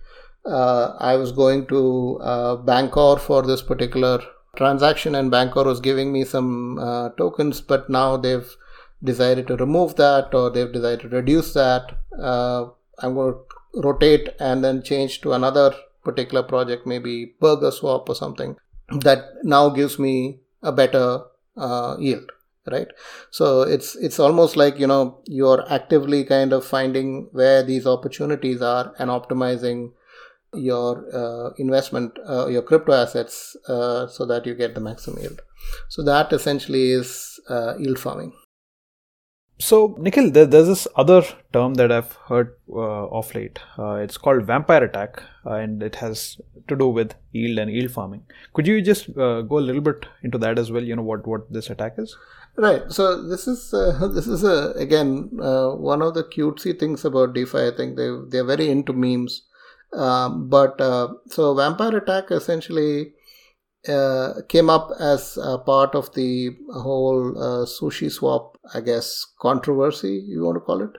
uh, 0.46 0.96
i 1.00 1.16
was 1.16 1.32
going 1.32 1.66
to 1.68 2.20
uh, 2.22 2.58
bancor 2.58 3.18
for 3.18 3.42
this 3.44 3.62
particular 3.62 4.20
transaction 4.60 5.16
and 5.16 5.32
Bancor 5.32 5.66
was 5.66 5.80
giving 5.80 6.12
me 6.12 6.24
some 6.26 6.78
uh, 6.78 7.10
tokens, 7.18 7.62
but 7.62 7.90
now 7.90 8.18
they've 8.18 8.56
decided 9.04 9.48
to 9.48 9.56
remove 9.56 9.96
that 9.96 10.34
or 10.34 10.50
they've 10.50 10.72
decided 10.72 11.02
to 11.02 11.10
reduce 11.10 11.54
that. 11.54 11.98
Uh, 12.18 12.66
I'm 13.00 13.14
going 13.16 13.34
to 13.34 13.82
rotate 13.82 14.30
and 14.40 14.64
then 14.64 14.84
change 14.84 15.22
to 15.22 15.34
another 15.34 15.74
particular 16.04 16.44
project, 16.44 16.86
maybe 16.86 17.34
Burger 17.40 17.72
Swap 17.72 18.10
or 18.10 18.16
something 18.16 18.58
that 19.08 19.44
now 19.44 19.70
gives 19.70 19.98
me 19.98 20.40
a 20.62 20.72
better 20.72 21.22
uh, 21.56 21.96
yield 22.00 22.30
right 22.72 22.90
so 23.32 23.62
it's 23.62 23.96
it's 23.96 24.20
almost 24.20 24.56
like 24.56 24.78
you 24.78 24.88
know 24.88 25.22
you're 25.26 25.64
actively 25.72 26.24
kind 26.24 26.52
of 26.54 26.66
finding 26.66 27.28
where 27.32 27.64
these 27.64 27.88
opportunities 27.88 28.62
are 28.62 28.94
and 29.00 29.10
optimizing 29.10 29.92
your 30.54 31.06
uh, 31.14 31.54
investment, 31.58 32.18
uh, 32.28 32.48
your 32.48 32.62
crypto 32.62 32.94
assets, 32.94 33.56
uh, 33.68 34.08
so 34.08 34.26
that 34.26 34.46
you 34.46 34.56
get 34.56 34.76
the 34.76 34.82
maximum 34.82 35.22
yield. 35.22 35.42
So 35.90 36.04
that 36.04 36.34
essentially 36.34 36.92
is 36.92 37.40
uh, 37.50 37.76
yield 37.78 38.00
farming. 38.00 38.34
So, 39.62 39.98
Nikhil, 40.00 40.32
there, 40.32 40.46
there's 40.46 40.68
this 40.68 40.88
other 40.96 41.22
term 41.52 41.74
that 41.74 41.92
I've 41.92 42.14
heard 42.14 42.56
uh, 42.70 43.08
of 43.08 43.36
late. 43.36 43.60
Uh, 43.78 43.96
it's 43.96 44.18
called 44.18 44.46
vampire 44.46 44.86
attack, 44.86 45.22
and 45.44 45.84
it 45.84 45.96
has 45.96 46.40
to 46.70 46.78
do 46.78 46.88
with 46.88 47.14
yield 47.34 47.60
and 47.60 47.70
yield 47.70 47.92
farming. 47.92 48.24
Could 48.54 48.68
you 48.68 48.82
just 48.82 49.14
go 49.14 49.46
a 49.50 49.60
little 49.60 49.82
bit 49.82 50.06
into 50.24 50.38
that 50.38 50.58
as 50.58 50.72
well? 50.72 50.84
You 50.84 50.96
know 50.96 51.04
what 51.04 51.28
what 51.28 51.52
this 51.52 51.70
attack 51.70 51.96
is? 51.98 52.16
Right. 52.56 52.90
So 52.90 53.22
this 53.22 53.50
is 53.50 53.72
this 54.14 54.28
is 54.28 54.46
again 54.46 55.30
one 55.34 56.02
of 56.02 56.14
the 56.14 56.24
cutesy 56.24 56.80
things 56.80 57.04
about 57.04 57.34
DeFi. 57.34 57.68
I 57.68 57.72
think 57.76 57.98
they 57.98 58.10
they're 58.30 58.46
very 58.46 58.70
into 58.70 58.94
memes 58.94 59.42
um, 59.94 60.50
but 60.50 60.80
uh, 60.80 61.10
so 61.28 61.56
Vampire 61.56 61.98
Attack 61.98 62.32
essentially 62.32 63.14
uh, 63.88 64.34
came 64.48 64.70
up 64.70 64.92
as 65.00 65.38
part 65.66 65.96
of 65.96 66.14
the 66.14 66.56
whole 66.74 67.38
uh, 67.38 67.66
sushi 67.66 68.12
swap, 68.12 68.58
I 68.74 68.82
guess, 68.82 69.26
controversy, 69.40 70.24
you 70.28 70.44
want 70.44 70.58
to 70.58 70.62
call 70.62 70.82
it. 70.82 70.92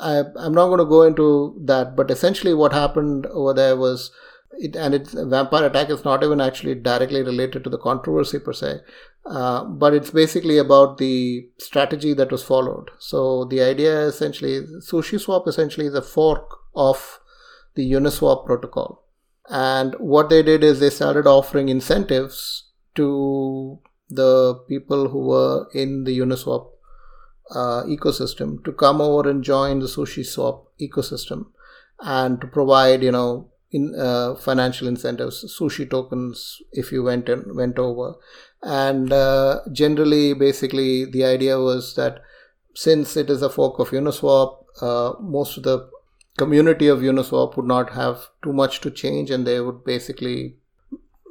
I, 0.00 0.22
I'm 0.36 0.54
not 0.54 0.68
going 0.68 0.78
to 0.78 0.84
go 0.84 1.02
into 1.02 1.60
that, 1.64 1.96
but 1.96 2.10
essentially 2.10 2.54
what 2.54 2.72
happened 2.72 3.26
over 3.26 3.52
there 3.52 3.76
was 3.76 4.10
it, 4.52 4.76
and 4.76 4.94
it's 4.94 5.12
vampire 5.12 5.66
attack 5.66 5.90
is 5.90 6.04
not 6.04 6.22
even 6.24 6.40
actually 6.40 6.74
directly 6.74 7.22
related 7.22 7.64
to 7.64 7.70
the 7.70 7.78
controversy 7.78 8.38
per 8.38 8.52
se 8.52 8.80
uh, 9.26 9.64
but 9.64 9.94
it's 9.94 10.10
basically 10.10 10.58
about 10.58 10.98
the 10.98 11.48
strategy 11.58 12.14
that 12.14 12.32
was 12.32 12.42
followed 12.42 12.90
so 12.98 13.44
the 13.44 13.60
idea 13.60 14.06
essentially 14.06 14.60
sushi 14.90 15.20
swap 15.20 15.46
essentially 15.46 15.86
is 15.86 15.94
a 15.94 16.02
fork 16.02 16.58
of 16.74 17.20
the 17.74 17.90
Uniswap 17.90 18.46
protocol. 18.46 19.04
And 19.48 19.94
what 19.98 20.28
they 20.28 20.42
did 20.42 20.62
is 20.62 20.80
they 20.80 20.90
started 20.90 21.26
offering 21.26 21.68
incentives 21.68 22.64
to 22.96 23.78
the 24.10 24.54
people 24.68 25.08
who 25.08 25.26
were 25.26 25.68
in 25.72 26.04
the 26.04 26.18
Uniswap 26.18 26.70
uh, 27.50 27.82
ecosystem 27.84 28.62
to 28.64 28.72
come 28.72 29.00
over 29.00 29.28
and 29.28 29.42
join 29.42 29.80
the 29.80 29.86
SushiSwap 29.86 30.66
ecosystem 30.80 31.46
and 32.00 32.40
to 32.40 32.46
provide, 32.46 33.02
you 33.02 33.12
know, 33.12 33.50
in 33.70 33.94
uh, 33.98 34.34
financial 34.36 34.88
incentives, 34.88 35.44
sushi 35.58 35.88
tokens 35.88 36.62
if 36.72 36.90
you 36.90 37.02
went 37.02 37.28
and 37.28 37.54
went 37.54 37.78
over. 37.78 38.14
And 38.62 39.12
uh, 39.12 39.60
generally, 39.72 40.32
basically, 40.32 41.04
the 41.04 41.24
idea 41.24 41.58
was 41.58 41.94
that 41.96 42.20
since 42.74 43.16
it 43.16 43.28
is 43.28 43.42
a 43.42 43.50
fork 43.50 43.78
of 43.78 43.90
Uniswap, 43.90 44.64
uh, 44.80 45.12
most 45.20 45.58
of 45.58 45.64
the 45.64 45.90
community 46.38 46.88
of 46.88 47.00
Uniswap 47.00 47.56
would 47.56 47.66
not 47.66 47.92
have 47.98 48.28
too 48.42 48.52
much 48.52 48.80
to 48.80 48.90
change, 48.90 49.30
and 49.30 49.46
they 49.46 49.60
would 49.60 49.84
basically 49.84 50.56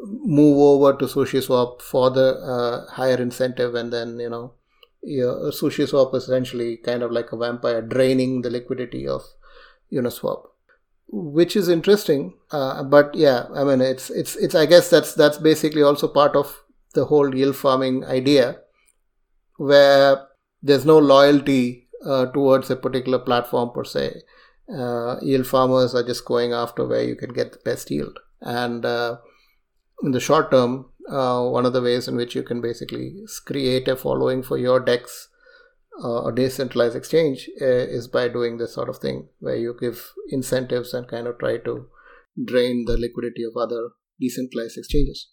move 0.04 0.58
over 0.58 0.98
to 0.98 1.06
SushiSwap 1.06 1.82
for 1.82 2.10
the 2.12 2.28
uh, 2.56 2.92
higher 2.92 3.22
incentive, 3.22 3.76
and 3.76 3.92
then 3.92 4.20
you 4.20 4.30
know, 4.30 4.54
yeah, 5.02 5.50
SushiSwap 5.62 6.14
is 6.16 6.24
essentially 6.24 6.78
kind 6.78 7.04
of 7.04 7.12
like 7.12 7.32
a 7.32 7.38
vampire 7.38 7.82
draining 7.82 8.42
the 8.42 8.50
liquidity 8.50 9.08
of 9.08 9.24
Uniswap, 9.92 10.46
which 11.08 11.56
is 11.56 11.70
interesting. 11.70 12.34
Uh, 12.52 12.84
but 12.84 13.16
yeah, 13.16 13.48
I 13.56 13.64
mean, 13.64 13.82
it's 13.82 14.10
it's 14.10 14.36
it's. 14.36 14.56
I 14.56 14.66
guess 14.66 14.90
that's 14.90 15.14
that's 15.14 15.38
basically 15.38 15.82
also 15.82 16.08
part 16.08 16.36
of 16.36 16.64
the 16.94 17.06
whole 17.06 17.36
yield 17.36 17.56
farming 17.56 18.06
idea, 18.06 18.58
where 19.58 20.28
there's 20.62 20.86
no 20.86 20.98
loyalty 20.98 21.88
uh, 22.06 22.26
towards 22.28 22.70
a 22.70 22.76
particular 22.76 23.20
platform 23.20 23.72
per 23.74 23.84
se. 23.84 24.22
Uh, 24.74 25.18
yield 25.22 25.48
farmers 25.48 25.96
are 25.96 26.04
just 26.04 26.26
going 26.26 26.52
after 26.52 26.86
where 26.86 27.04
you 27.04 27.16
can 27.16 27.32
get 27.32 27.54
the 27.54 27.60
best 27.60 27.90
yield. 27.90 28.20
And 28.42 28.86
uh, 28.86 29.18
in 30.04 30.12
the 30.12 30.20
short 30.20 30.52
term, 30.52 30.88
uh, 31.10 31.44
one 31.44 31.66
of 31.66 31.74
the 31.74 31.82
ways 31.82 32.08
in 32.08 32.16
which 32.16 32.36
you 32.36 32.44
can 32.44 32.62
basically 32.62 33.16
create 33.46 33.88
a 33.88 33.96
following 33.96 34.44
for 34.44 34.58
your 34.58 34.80
DEX 34.80 35.30
uh, 36.04 36.24
or 36.24 36.32
decentralized 36.32 36.96
exchange 36.96 37.50
uh, 37.62 37.66
is 37.66 38.08
by 38.08 38.28
doing 38.28 38.58
this 38.58 38.74
sort 38.74 38.90
of 38.90 38.98
thing, 38.98 39.30
where 39.40 39.56
you 39.56 39.76
give 39.80 40.12
incentives 40.30 40.94
and 40.94 41.08
kind 41.08 41.28
of 41.28 41.40
try 41.40 41.58
to 41.58 41.88
drain 42.46 42.86
the 42.86 42.98
liquidity 42.98 43.44
of 43.44 43.58
other 43.58 43.90
decentralized 44.20 44.78
exchanges. 44.78 45.30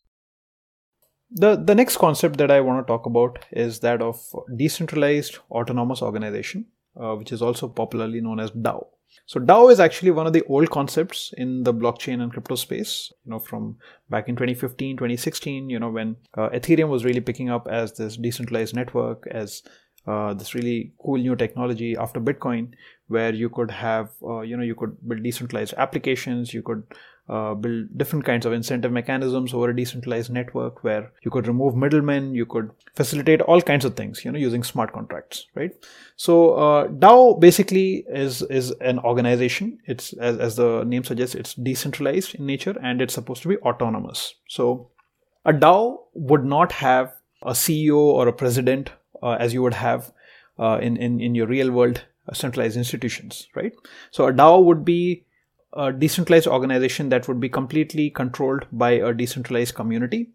The, 1.31 1.57
the 1.57 1.75
next 1.75 1.97
concept 1.97 2.39
that 2.39 2.51
I 2.51 2.61
want 2.61 2.87
to 2.87 2.91
talk 2.91 3.07
about 3.07 3.45
is 3.51 3.81
that 3.81 4.01
of 4.01 4.25
decentralized 4.57 5.39
autonomous 5.51 6.01
organization, 6.01 6.67
uh, 6.99 7.15
which 7.15 7.33
is 7.33 7.43
also 7.43 7.69
popularly 7.69 8.21
known 8.21 8.39
as 8.39 8.53
DAO. 8.53 8.87
So 9.27 9.41
DAO 9.41 9.71
is 9.71 9.81
actually 9.81 10.11
one 10.11 10.27
of 10.27 10.33
the 10.33 10.45
old 10.45 10.71
concepts 10.71 11.33
in 11.37 11.63
the 11.63 11.73
blockchain 11.73 12.23
and 12.23 12.31
crypto 12.31 12.55
space, 12.57 13.13
you 13.25 13.31
know, 13.31 13.39
from 13.39 13.77
back 14.11 14.29
in 14.29 14.37
2015, 14.37 14.97
2016, 14.97 15.71
you 15.71 15.79
know, 15.79 15.91
when 15.91 16.17
uh, 16.37 16.51
Ethereum 16.51 16.89
was 16.89 17.05
really 17.05 17.21
picking 17.21 17.49
up 17.49 17.67
as 17.71 17.93
this 17.95 18.17
decentralized 18.17 18.75
network, 18.75 19.27
as 19.31 19.63
uh, 20.07 20.35
this 20.35 20.55
really 20.55 20.93
cool 21.03 21.17
new 21.17 21.35
technology 21.35 21.97
after 21.97 22.21
Bitcoin, 22.21 22.73
where 23.09 23.33
you 23.33 23.49
could 23.49 23.71
have, 23.71 24.11
uh, 24.23 24.41
you 24.41 24.57
know, 24.57 24.63
you 24.63 24.75
could 24.75 24.97
build 25.09 25.23
decentralized 25.23 25.75
applications, 25.79 26.53
you 26.53 26.63
could 26.63 26.83
uh, 27.29 27.55
build 27.55 27.97
different 27.97 28.25
kinds 28.25 28.45
of 28.45 28.53
incentive 28.53 28.93
mechanisms 28.93 29.55
over 29.55 29.71
a 29.71 29.77
decentralized 29.77 30.31
network 30.31 30.85
where 30.85 31.11
you 31.23 31.31
could 31.31 31.47
remove 31.47 31.75
middlemen, 31.75 32.35
you 32.35 32.45
could 32.45 32.71
facilitate 32.95 33.41
all 33.41 33.63
kinds 33.63 33.85
of 33.85 33.97
things, 33.97 34.25
you 34.25 34.31
know, 34.31 34.39
using 34.39 34.63
smart 34.63 34.93
contracts, 34.93 35.47
right? 35.55 35.71
So 36.17 36.55
uh, 36.55 36.89
DAO 36.89 37.41
basically 37.41 38.05
is 38.09 38.43
is 38.43 38.73
an 38.81 38.99
organization. 38.99 39.79
It's 39.87 40.13
as, 40.15 40.39
as 40.39 40.57
the 40.57 40.85
name 40.85 41.05
suggests, 41.05 41.35
it's 41.35 41.55
decentralized 41.55 42.35
in 42.35 42.45
nature 42.45 42.77
and 42.83 43.01
it's 43.01 43.15
supposed 43.15 43.43
to 43.43 43.49
be 43.49 43.57
autonomous. 43.59 44.35
So 44.49 44.91
a 45.47 45.53
DAO 45.53 46.01
would 46.13 46.45
not 46.45 46.73
have 46.73 47.15
a 47.43 47.53
CEO 47.53 47.97
or 47.97 48.29
a 48.29 48.33
president 48.33 48.91
uh, 49.23 49.37
as 49.41 49.55
you 49.55 49.63
would 49.63 49.75
have 49.75 50.13
uh, 50.59 50.79
in, 50.83 50.99
in 50.99 51.21
in 51.21 51.35
your 51.35 51.47
real 51.47 51.71
world 51.71 52.05
centralized 52.33 52.77
institutions, 52.77 53.49
right? 53.55 53.73
So 54.11 54.27
a 54.27 54.33
DAO 54.33 54.65
would 54.65 54.85
be 54.85 55.24
a 55.77 55.93
decentralized 55.93 56.47
organization 56.47 57.09
that 57.09 57.29
would 57.29 57.41
be 57.41 57.49
completely 57.49 58.11
controlled 58.11 58.67
by 58.73 58.93
a 58.93 59.13
decentralized 59.13 59.75
community 59.75 60.31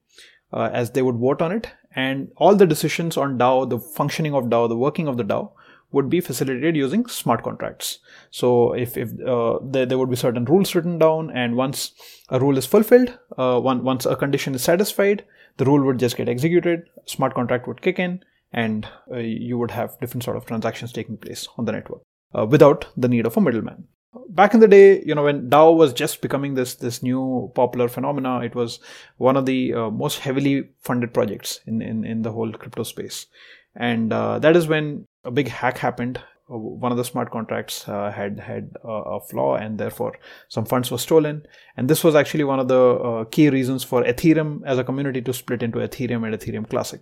uh, 0.53 0.69
as 0.74 0.91
they 0.91 1.01
would 1.01 1.15
vote 1.15 1.41
on 1.41 1.51
it 1.51 1.72
and 1.96 2.29
all 2.38 2.55
the 2.55 2.67
decisions 2.67 3.17
on 3.17 3.38
DAO, 3.38 3.69
the 3.69 3.79
functioning 3.79 4.34
of 4.34 4.46
DAO, 4.46 4.67
the 4.67 4.77
working 4.77 5.08
of 5.08 5.17
the 5.17 5.24
DAO 5.24 5.51
would 5.91 6.10
be 6.10 6.22
facilitated 6.22 6.75
using 6.75 7.05
smart 7.08 7.41
contracts. 7.41 8.00
So 8.29 8.74
if, 8.74 8.96
if 8.96 9.10
uh, 9.25 9.60
there, 9.63 9.86
there 9.88 9.98
would 9.98 10.10
be 10.10 10.15
certain 10.15 10.46
rules 10.46 10.75
written 10.75 11.00
down 11.00 11.31
and 11.31 11.55
once 11.55 11.93
a 12.29 12.39
rule 12.39 12.58
is 12.58 12.67
fulfilled, 12.67 13.17
uh, 13.38 13.60
one, 13.60 13.84
once 13.84 14.05
a 14.05 14.15
condition 14.15 14.53
is 14.53 14.62
satisfied, 14.62 15.25
the 15.58 15.65
rule 15.65 15.84
would 15.86 15.98
just 15.98 16.15
get 16.15 16.29
executed, 16.29 16.84
smart 17.05 17.34
contract 17.34 17.67
would 17.67 17.81
kick 17.81 17.98
in 17.98 18.24
and 18.53 18.88
uh, 19.12 19.17
you 19.17 19.58
would 19.58 19.72
have 19.72 20.00
different 20.00 20.24
sort 20.24 20.38
of 20.38 20.46
transactions 20.46 20.91
taking 20.91 21.17
place 21.17 21.48
on 21.58 21.65
the 21.65 21.72
network 21.72 22.01
uh, 22.38 22.46
without 22.46 22.88
the 22.96 23.08
need 23.08 23.25
of 23.25 23.36
a 23.36 23.41
middleman 23.41 23.88
back 24.29 24.53
in 24.53 24.59
the 24.59 24.67
day 24.67 25.03
you 25.05 25.13
know 25.13 25.23
when 25.23 25.49
dao 25.49 25.75
was 25.75 25.93
just 25.93 26.21
becoming 26.21 26.55
this 26.55 26.75
this 26.75 27.03
new 27.03 27.51
popular 27.53 27.87
phenomena 27.87 28.39
it 28.39 28.55
was 28.55 28.79
one 29.17 29.37
of 29.37 29.45
the 29.45 29.73
uh, 29.73 29.89
most 29.89 30.19
heavily 30.19 30.69
funded 30.79 31.13
projects 31.13 31.59
in, 31.67 31.81
in 31.81 32.03
in 32.03 32.21
the 32.23 32.31
whole 32.31 32.51
crypto 32.51 32.83
space. 32.83 33.27
And 33.75 34.11
uh, 34.11 34.39
that 34.39 34.55
is 34.55 34.67
when 34.67 35.05
a 35.23 35.31
big 35.31 35.47
hack 35.47 35.77
happened. 35.77 36.17
Uh, 36.51 36.57
one 36.57 36.91
of 36.91 36.97
the 36.97 37.05
smart 37.05 37.29
contracts 37.31 37.87
uh, 37.87 38.11
had 38.11 38.39
had 38.39 38.71
a 38.83 39.19
flaw 39.19 39.55
and 39.55 39.77
therefore 39.77 40.17
some 40.47 40.65
funds 40.65 40.89
were 40.89 40.97
stolen. 40.97 41.43
And 41.77 41.87
this 41.87 42.03
was 42.03 42.15
actually 42.15 42.43
one 42.43 42.59
of 42.59 42.67
the 42.67 42.81
uh, 42.81 43.23
key 43.25 43.49
reasons 43.49 43.83
for 43.83 44.03
ethereum 44.03 44.61
as 44.65 44.79
a 44.79 44.83
community 44.83 45.21
to 45.21 45.33
split 45.33 45.61
into 45.61 45.79
ethereum 45.79 46.25
and 46.25 46.33
ethereum 46.33 46.67
classic. 46.67 47.01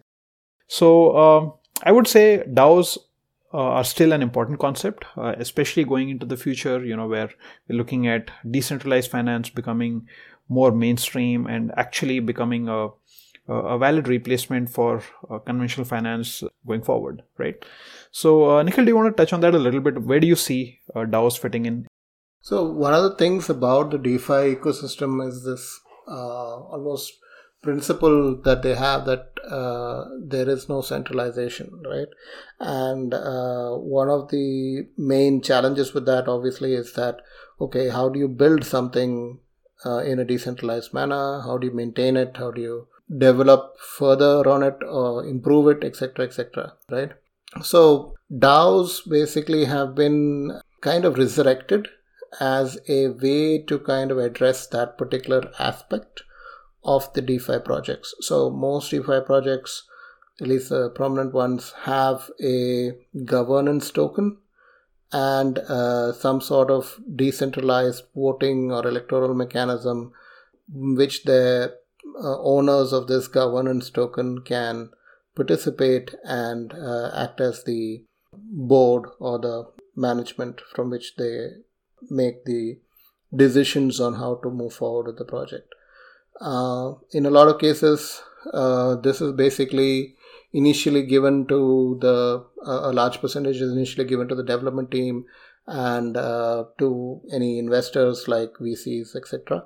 So 0.68 1.18
um, 1.18 1.54
i 1.84 1.92
would 1.92 2.08
say 2.08 2.44
daos 2.52 2.98
are 3.52 3.84
still 3.84 4.12
an 4.12 4.22
important 4.22 4.60
concept, 4.60 5.06
uh, 5.16 5.34
especially 5.38 5.84
going 5.84 6.10
into 6.10 6.26
the 6.26 6.38
future, 6.38 6.84
you 6.84 6.96
know, 6.96 7.08
where 7.08 7.30
we're 7.68 7.78
looking 7.78 8.08
at 8.08 8.30
decentralized 8.50 9.10
finance 9.10 9.50
becoming 9.50 10.08
more 10.50 10.72
mainstream 10.72 11.48
and 11.48 11.72
actually 11.78 12.20
becoming 12.20 12.68
a, 12.68 12.90
a 13.48 13.78
valid 13.78 14.08
replacement 14.08 14.70
for 14.70 15.02
uh, 15.30 15.40
conventional 15.40 15.86
finance 15.86 16.44
going 16.66 16.82
forward, 16.82 17.24
right? 17.38 17.64
So, 18.12 18.58
uh, 18.58 18.64
Nikhil, 18.64 18.86
do 18.86 18.92
you 18.92 18.96
want 18.96 19.16
to 19.16 19.22
touch 19.22 19.34
on 19.34 19.42
that 19.42 19.56
a 19.56 19.60
little 19.60 19.82
bit? 19.82 20.02
Where 20.02 20.20
do 20.20 20.28
you 20.28 20.36
see 20.36 20.80
uh, 20.96 21.02
DAOs 21.02 21.38
fitting 21.38 21.66
in? 21.66 21.88
So, 22.42 22.64
one 22.70 22.94
of 22.94 23.04
the 23.04 23.16
things 23.16 23.50
about 23.50 23.92
the 23.92 23.98
DeFi 23.98 24.56
ecosystem 24.56 25.26
is 25.28 25.44
this 25.44 25.80
uh, 26.08 26.62
almost 26.72 27.14
principle 27.62 28.40
that 28.44 28.62
they 28.62 28.76
have 28.76 29.06
that 29.06 29.32
uh, 29.50 30.06
there 30.22 30.50
is 30.50 30.68
no 30.70 30.82
centralization, 30.82 31.82
right? 31.86 32.08
And 32.60 33.14
uh, 33.14 33.72
one 33.72 34.10
of 34.10 34.30
the 34.30 34.88
main 34.98 35.42
challenges 35.42 35.94
with 35.94 36.06
that, 36.06 36.28
obviously, 36.28 36.74
is 36.74 36.94
that 36.94 37.22
okay, 37.60 37.90
how 37.90 38.10
do 38.10 38.20
you 38.20 38.28
build 38.28 38.64
something 38.66 39.40
uh, 39.86 40.00
in 40.00 40.20
a 40.20 40.26
decentralized 40.26 40.94
manner? 40.94 41.42
How 41.42 41.58
do 41.58 41.68
you 41.68 41.74
maintain 41.74 42.18
it? 42.18 42.38
How 42.38 42.52
do 42.52 42.62
you 42.62 42.88
develop 43.16 43.80
further 43.80 44.48
on 44.48 44.64
it 44.64 44.78
or 44.84 45.26
improve 45.26 45.68
it, 45.70 45.84
etc., 45.84 46.26
etc., 46.26 46.74
right? 46.92 47.12
So 47.64 48.16
DAOs 48.32 49.10
basically 49.10 49.66
have 49.66 49.96
been 49.96 50.60
kind 50.82 51.06
of 51.06 51.18
resurrected 51.18 51.88
as 52.40 52.78
a 52.90 53.08
way 53.08 53.60
to 53.64 53.80
kind 53.80 54.12
of 54.12 54.18
address 54.18 54.68
that 54.68 54.98
particular 54.98 55.50
aspect 55.58 56.24
of 56.84 57.12
the 57.14 57.22
DeFi 57.22 57.60
projects. 57.60 58.14
So 58.22 58.50
most 58.50 58.92
DeFi 58.92 59.22
projects, 59.26 59.84
at 60.42 60.48
least 60.48 60.70
the 60.70 60.90
prominent 60.90 61.34
ones, 61.34 61.74
have 61.84 62.30
a 62.44 62.92
governance 63.26 63.92
token 63.92 64.38
and 65.12 65.60
uh, 65.60 66.12
some 66.14 66.42
sort 66.42 66.70
of 66.70 67.00
decentralized 67.16 68.04
voting 68.16 68.72
or 68.72 68.86
electoral 68.86 69.34
mechanism 69.34 70.12
which 70.70 71.24
the 71.24 71.74
uh, 72.22 72.42
owners 72.42 72.92
of 72.92 73.08
this 73.08 73.28
governance 73.28 73.90
token 73.90 74.42
can 74.42 74.90
participate 75.36 76.14
and 76.24 76.74
uh, 76.74 77.12
act 77.16 77.40
as 77.40 77.64
the 77.64 78.04
board 78.34 79.06
or 79.20 79.40
the 79.40 79.66
management 79.96 80.62
from 80.74 80.90
which 80.90 81.16
they 81.16 81.50
make 82.10 82.44
the 82.46 82.80
decisions 83.36 84.00
on 84.00 84.16
how 84.16 84.36
to 84.36 84.50
move 84.50 84.74
forward 84.74 85.08
with 85.08 85.18
the 85.18 85.26
project. 85.26 85.74
Uh, 86.40 86.94
in 87.12 87.26
a 87.26 87.30
lot 87.30 87.48
of 87.48 87.60
cases, 87.60 88.22
uh, 88.54 88.96
this 88.96 89.22
is 89.22 89.34
basically 89.34 90.16
initially 90.54 91.06
given 91.06 91.46
to 91.48 91.98
the 92.02 92.46
uh, 92.66 92.90
a 92.90 92.94
large 92.94 93.20
percentage 93.20 93.58
is 93.58 93.72
initially 93.72 94.06
given 94.06 94.28
to 94.28 94.36
the 94.36 94.44
development 94.44 94.92
team 94.92 95.26
and 95.68 96.14
to 96.78 97.22
any 97.32 97.60
investors 97.60 98.28
like 98.28 98.54
VCs, 98.54 99.16
etc. 99.16 99.64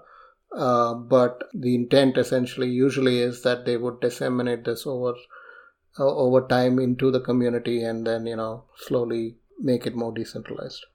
Uh, 0.51 0.93
but 0.93 1.49
the 1.53 1.75
intent 1.75 2.17
essentially 2.17 2.69
usually 2.69 3.19
is 3.19 3.41
that 3.43 3.65
they 3.65 3.77
would 3.77 4.01
disseminate 4.01 4.65
this 4.65 4.85
over 4.85 5.13
uh, 5.99 6.15
over 6.15 6.45
time 6.47 6.77
into 6.79 7.09
the 7.09 7.21
community 7.21 7.83
and 7.83 8.05
then 8.05 8.25
you 8.25 8.35
know 8.35 8.65
slowly 8.75 9.37
make 9.59 9.85
it 9.85 9.95
more 9.95 10.11
decentralized. 10.11 10.85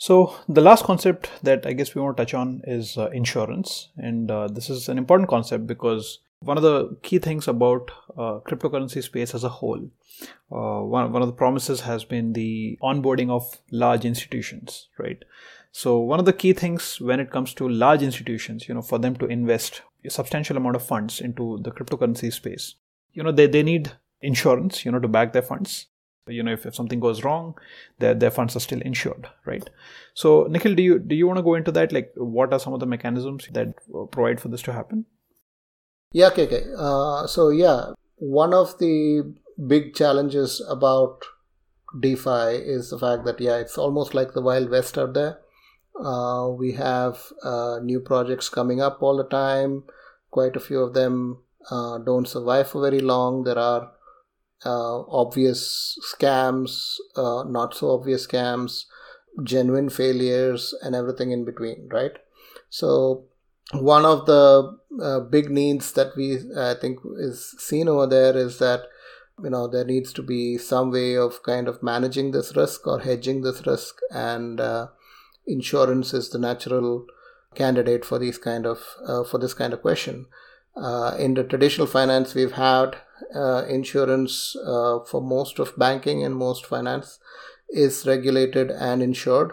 So 0.00 0.34
the 0.48 0.62
last 0.62 0.84
concept 0.84 1.28
that 1.42 1.66
I 1.66 1.74
guess 1.74 1.94
we 1.94 2.00
want 2.00 2.16
to 2.16 2.22
touch 2.22 2.32
on 2.32 2.62
is 2.66 2.96
uh, 2.96 3.10
insurance, 3.10 3.90
and 3.98 4.30
uh, 4.30 4.48
this 4.48 4.70
is 4.70 4.88
an 4.88 4.96
important 4.96 5.28
concept 5.28 5.66
because 5.66 6.20
one 6.38 6.56
of 6.56 6.62
the 6.62 6.96
key 7.02 7.18
things 7.18 7.46
about 7.46 7.90
uh, 8.16 8.40
cryptocurrency 8.48 9.02
space 9.02 9.34
as 9.34 9.44
a 9.44 9.50
whole, 9.50 9.90
uh, 10.50 10.80
one 10.80 11.12
one 11.12 11.20
of 11.20 11.28
the 11.28 11.34
promises 11.34 11.82
has 11.82 12.04
been 12.04 12.32
the 12.32 12.78
onboarding 12.82 13.28
of 13.28 13.58
large 13.70 14.06
institutions, 14.06 14.88
right? 14.98 15.22
So 15.70 15.98
one 15.98 16.18
of 16.18 16.24
the 16.24 16.32
key 16.32 16.54
things 16.54 16.98
when 16.98 17.20
it 17.20 17.30
comes 17.30 17.52
to 17.54 17.68
large 17.68 18.02
institutions, 18.02 18.68
you 18.68 18.74
know, 18.74 18.80
for 18.80 18.98
them 18.98 19.16
to 19.16 19.26
invest 19.26 19.82
a 20.02 20.08
substantial 20.08 20.56
amount 20.56 20.76
of 20.76 20.82
funds 20.82 21.20
into 21.20 21.58
the 21.62 21.72
cryptocurrency 21.72 22.32
space, 22.32 22.76
you 23.12 23.22
know, 23.22 23.32
they, 23.32 23.46
they 23.46 23.62
need 23.62 23.92
insurance, 24.22 24.82
you 24.86 24.92
know, 24.92 24.98
to 24.98 25.08
back 25.08 25.34
their 25.34 25.42
funds 25.42 25.88
you 26.30 26.42
know 26.42 26.52
if, 26.52 26.66
if 26.66 26.74
something 26.74 27.00
goes 27.00 27.22
wrong 27.24 27.54
their, 27.98 28.14
their 28.14 28.30
funds 28.30 28.56
are 28.56 28.60
still 28.60 28.80
insured 28.82 29.28
right? 29.44 29.68
So 30.14 30.46
nikhil 30.50 30.74
do 30.74 30.82
you 30.82 30.98
do 30.98 31.14
you 31.14 31.26
want 31.26 31.38
to 31.38 31.42
go 31.42 31.54
into 31.54 31.72
that? 31.72 31.92
Like 31.92 32.12
what 32.16 32.52
are 32.52 32.58
some 32.58 32.72
of 32.72 32.80
the 32.80 32.86
mechanisms 32.86 33.48
that 33.52 33.74
provide 34.10 34.40
for 34.40 34.48
this 34.48 34.62
to 34.62 34.72
happen? 34.72 35.06
Yeah 36.12 36.28
okay, 36.28 36.46
okay. 36.46 36.64
Uh, 36.76 37.26
so 37.26 37.50
yeah 37.50 37.92
one 38.16 38.54
of 38.54 38.78
the 38.78 39.34
big 39.66 39.94
challenges 39.94 40.62
about 40.68 41.24
defi 42.00 42.56
is 42.74 42.90
the 42.90 42.98
fact 42.98 43.24
that 43.24 43.40
yeah 43.40 43.56
it's 43.56 43.76
almost 43.76 44.14
like 44.14 44.32
the 44.32 44.42
wild 44.42 44.70
west 44.70 44.98
out 44.98 45.14
there. 45.14 45.38
Uh, 46.02 46.48
we 46.48 46.72
have 46.72 47.20
uh, 47.42 47.78
new 47.82 48.00
projects 48.00 48.48
coming 48.48 48.80
up 48.80 49.02
all 49.02 49.16
the 49.16 49.28
time. 49.28 49.82
Quite 50.30 50.56
a 50.56 50.60
few 50.60 50.80
of 50.80 50.94
them 50.94 51.38
uh, 51.70 51.98
don't 51.98 52.28
survive 52.28 52.68
for 52.68 52.80
very 52.80 53.00
long. 53.00 53.44
There 53.44 53.58
are 53.58 53.92
uh, 54.64 55.00
obvious 55.02 55.98
scams, 56.14 56.96
uh, 57.16 57.44
not 57.44 57.74
so 57.74 57.90
obvious 57.90 58.26
scams, 58.26 58.84
genuine 59.42 59.88
failures, 59.88 60.74
and 60.82 60.94
everything 60.94 61.30
in 61.30 61.44
between, 61.44 61.88
right? 61.90 62.12
So, 62.68 63.24
one 63.72 64.04
of 64.04 64.26
the 64.26 64.78
uh, 65.00 65.20
big 65.20 65.50
needs 65.50 65.92
that 65.92 66.16
we 66.16 66.38
I 66.56 66.74
think 66.74 66.98
is 67.18 67.54
seen 67.58 67.88
over 67.88 68.06
there 68.06 68.36
is 68.36 68.58
that 68.58 68.82
you 69.42 69.50
know 69.50 69.66
there 69.66 69.84
needs 69.84 70.12
to 70.14 70.22
be 70.22 70.58
some 70.58 70.90
way 70.90 71.16
of 71.16 71.42
kind 71.42 71.68
of 71.68 71.82
managing 71.82 72.32
this 72.32 72.54
risk 72.56 72.86
or 72.86 73.00
hedging 73.00 73.42
this 73.42 73.66
risk, 73.66 73.98
and 74.10 74.60
uh, 74.60 74.88
insurance 75.46 76.12
is 76.12 76.30
the 76.30 76.38
natural 76.38 77.06
candidate 77.54 78.04
for 78.04 78.18
these 78.18 78.38
kind 78.38 78.66
of 78.66 78.78
uh, 79.06 79.24
for 79.24 79.38
this 79.38 79.54
kind 79.54 79.72
of 79.72 79.82
question. 79.82 80.26
Uh, 80.76 81.16
in 81.18 81.34
the 81.34 81.44
traditional 81.44 81.86
finance, 81.86 82.34
we've 82.34 82.52
had 82.52 82.96
uh, 83.34 83.64
insurance 83.68 84.56
uh, 84.64 85.00
for 85.00 85.20
most 85.20 85.58
of 85.58 85.76
banking 85.76 86.24
and 86.24 86.34
most 86.36 86.66
finance 86.66 87.18
is 87.68 88.06
regulated 88.06 88.70
and 88.70 89.02
insured, 89.02 89.52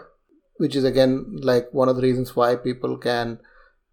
which 0.56 0.74
is 0.74 0.84
again 0.84 1.38
like 1.42 1.72
one 1.72 1.88
of 1.88 1.96
the 1.96 2.02
reasons 2.02 2.34
why 2.34 2.56
people 2.56 2.96
can 2.96 3.38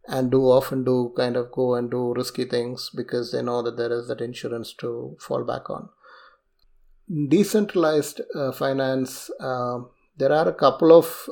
and 0.08 0.32
do 0.32 0.44
often 0.44 0.84
do 0.84 1.14
kind 1.18 1.36
of 1.36 1.52
go 1.52 1.76
and 1.76 1.90
do 1.90 2.14
risky 2.14 2.46
things 2.46 2.92
because 2.96 3.32
they 3.32 3.42
know 3.42 3.62
that 3.62 3.78
there 3.78 3.92
is 3.92 4.08
that 4.08 4.22
insurance 4.22 4.74
to 4.74 5.16
fall 5.20 5.44
back 5.44 5.70
on. 5.70 5.90
Decentralized 7.30 8.22
uh, 8.36 8.52
finance, 8.52 9.30
uh, 9.40 9.80
there 10.18 10.32
are 10.32 10.48
a 10.48 10.54
couple 10.54 10.92
of 10.92 11.30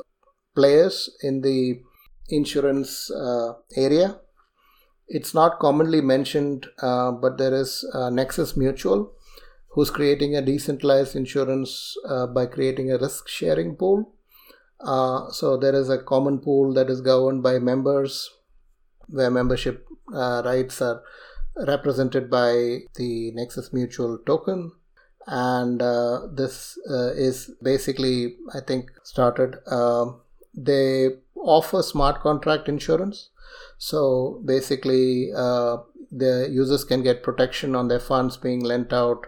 players 0.54 1.10
in 1.22 1.40
the 1.40 1.80
insurance 2.28 3.10
uh, 3.10 3.54
area 3.76 4.20
it's 5.08 5.34
not 5.34 5.58
commonly 5.58 6.00
mentioned, 6.00 6.66
uh, 6.80 7.12
but 7.12 7.38
there 7.38 7.54
is 7.54 7.84
uh, 7.92 8.10
Nexus 8.10 8.56
Mutual, 8.56 9.12
who's 9.68 9.90
creating 9.90 10.34
a 10.34 10.42
decentralized 10.42 11.14
insurance 11.16 11.96
uh, 12.08 12.26
by 12.26 12.46
creating 12.46 12.90
a 12.90 12.98
risk 12.98 13.28
sharing 13.28 13.76
pool. 13.76 14.12
Uh, 14.80 15.30
so 15.30 15.56
there 15.56 15.74
is 15.74 15.88
a 15.88 16.02
common 16.02 16.38
pool 16.38 16.72
that 16.74 16.90
is 16.90 17.00
governed 17.00 17.42
by 17.42 17.58
members, 17.58 18.30
where 19.08 19.30
membership 19.30 19.86
uh, 20.14 20.42
rights 20.44 20.80
are 20.80 21.02
represented 21.66 22.30
by 22.30 22.78
the 22.96 23.30
Nexus 23.34 23.72
Mutual 23.72 24.18
token. 24.26 24.72
And 25.26 25.80
uh, 25.80 26.26
this 26.32 26.76
is 26.86 27.50
basically, 27.62 28.36
I 28.52 28.60
think, 28.60 28.90
started. 29.04 29.56
They 30.56 31.10
offer 31.36 31.82
smart 31.82 32.20
contract 32.20 32.68
insurance 32.68 33.30
so 33.78 34.40
basically, 34.44 35.32
uh, 35.36 35.78
the 36.10 36.48
users 36.50 36.84
can 36.84 37.02
get 37.02 37.22
protection 37.22 37.74
on 37.74 37.88
their 37.88 38.00
funds 38.00 38.36
being 38.36 38.60
lent 38.60 38.92
out 38.92 39.26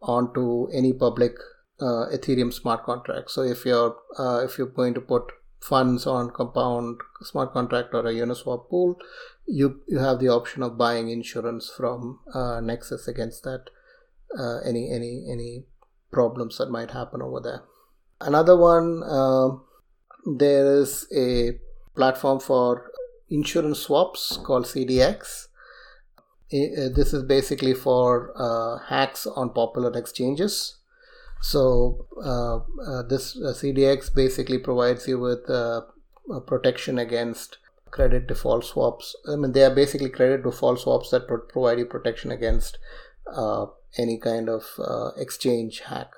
onto 0.00 0.68
any 0.72 0.92
public 0.92 1.34
uh, 1.80 2.06
Ethereum 2.12 2.52
smart 2.52 2.84
contract. 2.84 3.30
So 3.30 3.42
if 3.42 3.64
you're 3.64 3.96
uh, 4.18 4.44
if 4.44 4.58
you're 4.58 4.66
going 4.66 4.94
to 4.94 5.00
put 5.00 5.24
funds 5.60 6.06
on 6.06 6.30
Compound 6.30 7.00
smart 7.22 7.52
contract 7.52 7.94
or 7.94 8.06
a 8.06 8.12
Uniswap 8.12 8.68
pool, 8.68 8.96
you 9.46 9.80
you 9.88 9.98
have 9.98 10.20
the 10.20 10.28
option 10.28 10.62
of 10.62 10.78
buying 10.78 11.08
insurance 11.08 11.70
from 11.70 12.20
uh, 12.34 12.60
Nexus 12.60 13.08
against 13.08 13.42
that 13.44 13.70
uh, 14.38 14.58
any 14.64 14.90
any 14.90 15.26
any 15.30 15.64
problems 16.10 16.58
that 16.58 16.70
might 16.70 16.92
happen 16.92 17.22
over 17.22 17.40
there. 17.40 17.62
Another 18.20 18.56
one, 18.56 19.02
uh, 19.02 19.48
there 20.24 20.80
is 20.80 21.06
a 21.14 21.58
platform 21.94 22.40
for 22.40 22.90
insurance 23.30 23.80
swaps 23.80 24.38
called 24.44 24.64
CDX. 24.64 25.48
Uh, 26.52 26.92
this 26.94 27.14
is 27.14 27.22
basically 27.22 27.72
for 27.72 28.32
uh, 28.36 28.78
hacks 28.86 29.26
on 29.26 29.50
popular 29.50 29.96
exchanges. 29.98 30.76
So 31.40 32.06
uh, 32.24 32.58
uh 32.58 33.02
this 33.02 33.36
uh, 33.36 33.52
CDX 33.52 34.14
basically 34.14 34.58
provides 34.58 35.08
you 35.08 35.18
with 35.18 35.48
uh, 35.50 35.80
protection 36.46 36.98
against 36.98 37.58
credit 37.90 38.26
default 38.26 38.64
swaps. 38.64 39.16
I 39.28 39.36
mean, 39.36 39.52
they 39.52 39.64
are 39.64 39.74
basically 39.74 40.10
credit 40.10 40.44
default 40.44 40.80
swaps 40.80 41.10
that 41.10 41.26
pro- 41.26 41.40
provide 41.40 41.78
you 41.78 41.86
protection 41.86 42.30
against 42.30 42.78
any 43.98 44.18
kind 44.18 44.48
of 44.48 44.64
exchange 45.16 45.80
hack. 45.80 46.12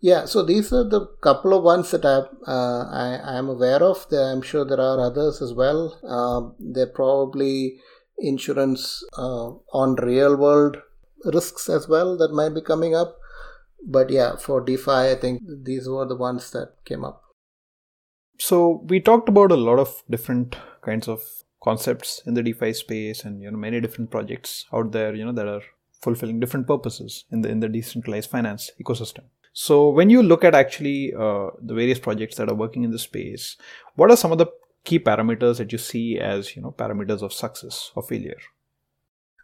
Yeah, 0.00 0.24
so 0.24 0.42
these 0.42 0.72
are 0.72 0.88
the 0.88 1.06
couple 1.20 1.52
of 1.52 1.62
ones 1.62 1.90
that 1.90 2.06
I 2.06 2.20
uh, 2.50 2.84
I 2.90 3.36
am 3.38 3.50
aware 3.50 3.82
of. 3.82 4.06
I'm 4.12 4.40
sure 4.40 4.64
there 4.64 4.80
are 4.80 4.98
others 4.98 5.42
as 5.42 5.52
well. 5.52 5.98
Uh, 6.02 6.54
they're 6.58 6.86
probably 6.86 7.80
insurance 8.18 9.04
uh, 9.18 9.50
on 9.72 9.96
real 9.96 10.36
world 10.36 10.78
risks 11.24 11.68
as 11.68 11.86
well 11.88 12.16
that 12.16 12.32
might 12.32 12.54
be 12.54 12.62
coming 12.62 12.94
up. 12.94 13.18
But 13.86 14.10
yeah, 14.10 14.36
for 14.36 14.60
DeFi, 14.60 14.90
I 14.90 15.14
think 15.14 15.42
these 15.64 15.88
were 15.88 16.06
the 16.06 16.16
ones 16.16 16.50
that 16.52 16.76
came 16.84 17.04
up. 17.04 17.22
So 18.38 18.82
we 18.86 19.00
talked 19.00 19.28
about 19.28 19.52
a 19.52 19.56
lot 19.56 19.78
of 19.78 20.02
different 20.08 20.56
kinds 20.82 21.08
of 21.08 21.22
concepts 21.62 22.22
in 22.26 22.34
the 22.34 22.42
DeFi 22.42 22.72
space, 22.72 23.24
and 23.24 23.42
you 23.42 23.50
know 23.50 23.58
many 23.58 23.80
different 23.80 24.10
projects 24.10 24.64
out 24.72 24.92
there, 24.92 25.14
you 25.14 25.24
know 25.24 25.32
that 25.32 25.46
are 25.46 25.62
fulfilling 26.00 26.40
different 26.40 26.66
purposes 26.66 27.24
in 27.30 27.42
the 27.42 27.50
in 27.50 27.60
the 27.60 27.68
decentralized 27.68 28.30
finance 28.30 28.70
ecosystem. 28.82 29.24
So 29.60 29.90
when 29.90 30.08
you 30.08 30.22
look 30.22 30.42
at 30.42 30.54
actually 30.54 31.12
uh, 31.12 31.50
the 31.60 31.74
various 31.74 31.98
projects 31.98 32.36
that 32.36 32.48
are 32.48 32.54
working 32.54 32.82
in 32.82 32.92
the 32.92 32.98
space, 32.98 33.58
what 33.94 34.10
are 34.10 34.16
some 34.16 34.32
of 34.32 34.38
the 34.38 34.46
key 34.84 34.98
parameters 34.98 35.58
that 35.58 35.70
you 35.70 35.76
see 35.76 36.18
as 36.18 36.56
you 36.56 36.62
know 36.62 36.70
parameters 36.78 37.20
of 37.20 37.34
success 37.34 37.90
or 37.94 38.02
failure? 38.02 38.38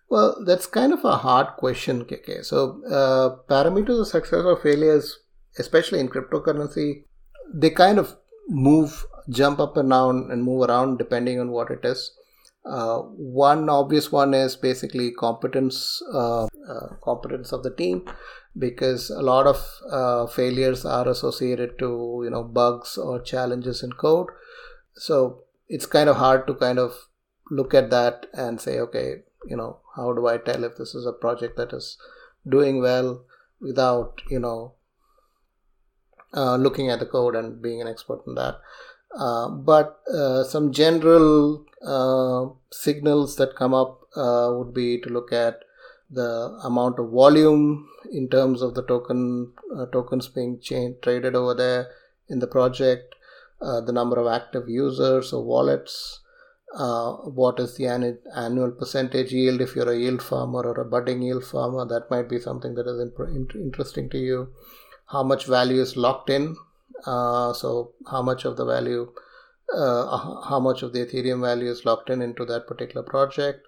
Well, 0.09 0.43
that's 0.47 0.67
kind 0.67 0.95
of 0.95 1.05
a 1.05 1.19
hard 1.19 1.49
question, 1.59 2.07
KK. 2.07 2.47
So 2.47 2.83
uh, 2.91 3.37
parameters 3.53 4.01
of 4.01 4.07
success 4.07 4.43
or 4.53 4.57
failures, 4.57 5.19
especially 5.59 6.01
in 6.01 6.09
cryptocurrency, 6.09 7.05
they 7.53 7.69
kind 7.69 7.99
of 7.99 8.17
move, 8.49 9.05
jump 9.29 9.61
up 9.61 9.77
and 9.77 9.91
down, 9.91 10.31
and 10.31 10.43
move 10.43 10.67
around 10.67 10.97
depending 10.97 11.41
on 11.41 11.51
what 11.51 11.71
it 11.71 11.85
is. 11.85 12.11
Uh, 12.65 13.01
one 13.01 13.69
obvious 13.69 14.11
one 14.11 14.33
is 14.33 14.57
basically 14.57 15.13
competence, 15.13 16.03
uh, 16.13 16.45
uh, 16.45 16.89
competence 17.05 17.53
of 17.53 17.63
the 17.63 17.71
team 17.71 18.03
because 18.59 19.11
a 19.11 19.23
lot 19.23 19.47
of 19.47 19.65
uh, 19.91 20.27
failures 20.27 20.85
are 20.85 21.09
associated 21.09 21.79
to 21.79 22.23
you 22.25 22.31
know 22.31 22.43
bugs 22.43 22.97
or 22.97 23.21
challenges 23.21 23.83
in 23.83 23.93
code. 23.93 24.29
So 24.95 25.43
it's 25.69 25.87
kind 25.87 26.09
of 26.09 26.17
hard 26.17 26.47
to 26.47 26.55
kind 26.55 26.79
of 26.79 27.09
look 27.51 27.75
at 27.75 27.91
that 27.91 28.27
and 28.33 28.61
say 28.61 28.81
okay 28.81 29.23
you 29.49 29.57
know 29.57 29.79
how 29.95 30.13
do 30.13 30.27
i 30.27 30.37
tell 30.37 30.65
if 30.65 30.77
this 30.77 30.97
is 30.97 31.07
a 31.07 31.13
project 31.13 31.57
that 31.57 31.73
is 31.73 31.97
doing 32.49 32.81
well 32.81 33.25
without 33.61 34.21
you 34.29 34.41
know 34.41 34.75
uh, 36.35 36.57
looking 36.57 36.91
at 36.91 37.01
the 37.01 37.07
code 37.07 37.35
and 37.35 37.63
being 37.63 37.81
an 37.81 37.89
expert 37.89 38.21
in 38.27 38.35
that. 38.35 38.61
Uh, 39.19 39.49
but 39.49 40.01
uh, 40.13 40.45
some 40.45 40.73
general 40.73 41.65
uh, 41.83 42.47
signals 42.71 43.37
that 43.37 43.57
come 43.57 43.73
up 43.73 44.03
uh, 44.17 44.51
would 44.53 44.75
be 44.75 45.01
to 45.01 45.09
look 45.09 45.33
at 45.33 45.61
the 46.11 46.59
amount 46.63 46.99
of 46.99 47.11
volume 47.11 47.89
in 48.13 48.29
terms 48.29 48.63
of 48.63 48.75
the 48.75 48.83
token 48.83 49.53
uh, 49.77 49.87
tokens 49.87 50.29
being 50.29 50.61
chain, 50.61 50.97
traded 51.03 51.35
over 51.35 51.55
there 51.55 51.89
in 52.29 52.39
the 52.39 52.47
project, 52.47 53.15
uh, 53.61 53.81
the 53.81 53.93
number 53.93 54.19
of 54.19 54.27
active 54.27 54.69
users 54.69 55.33
or 55.33 55.45
wallets, 55.45 56.21
uh, 56.75 57.13
what 57.13 57.59
is 57.59 57.77
the 57.77 57.87
annual, 57.87 58.19
annual 58.35 58.71
percentage 58.71 59.33
yield 59.33 59.61
if 59.61 59.75
you're 59.75 59.91
a 59.91 59.97
yield 59.97 60.23
farmer 60.23 60.61
or 60.61 60.81
a 60.81 60.85
budding 60.85 61.23
yield 61.23 61.45
farmer 61.45 61.85
that 61.87 62.11
might 62.11 62.29
be 62.29 62.39
something 62.39 62.75
that 62.75 62.87
is 62.87 63.01
in, 63.01 63.49
interesting 63.55 64.09
to 64.11 64.19
you. 64.19 64.49
How 65.07 65.23
much 65.23 65.47
value 65.47 65.81
is 65.81 65.97
locked 65.97 66.31
in? 66.31 66.57
Uh, 67.05 67.53
so 67.53 67.93
how 68.11 68.23
much 68.23 68.45
of 68.45 68.57
the 68.57 68.65
value 68.65 69.13
uh, 69.75 70.17
how 70.49 70.61
much 70.61 70.83
of 70.83 70.93
the 70.93 71.05
ethereum 71.05 71.41
value 71.41 71.71
is 71.71 71.85
locked 71.85 72.11
in 72.11 72.23
into 72.23 72.45
that 72.45 72.67
particular 72.67 73.03
project 73.03 73.67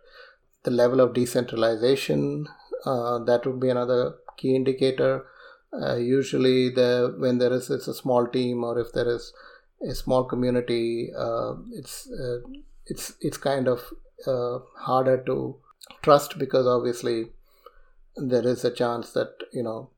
the 0.65 0.71
level 0.71 1.01
of 1.01 1.15
decentralization 1.15 2.47
uh, 2.85 3.19
that 3.25 3.47
would 3.47 3.61
be 3.61 3.71
another 3.71 4.15
key 4.37 4.55
indicator 4.55 5.27
uh, 5.73 5.97
usually 5.97 6.71
the 6.71 7.15
when 7.19 7.39
there 7.39 7.53
is 7.53 7.71
it's 7.71 7.89
a 7.89 7.95
small 7.95 8.27
team 8.27 8.65
or 8.65 8.79
if 8.79 8.93
there 8.93 9.09
is 9.09 9.33
a 9.87 9.95
small 9.95 10.25
community 10.25 11.11
uh, 11.17 11.55
it's 11.73 12.11
uh, 12.11 12.39
it's 12.87 13.15
it's 13.21 13.37
kind 13.37 13.69
of 13.69 13.93
uh, 14.27 14.59
harder 14.77 15.19
to 15.25 15.57
trust 16.03 16.39
because 16.39 16.67
obviously 16.67 17.27
there 18.17 18.47
is 18.47 18.65
a 18.65 18.71
chance 18.71 19.13
that 19.13 19.33
you 19.53 19.63
know 19.63 19.91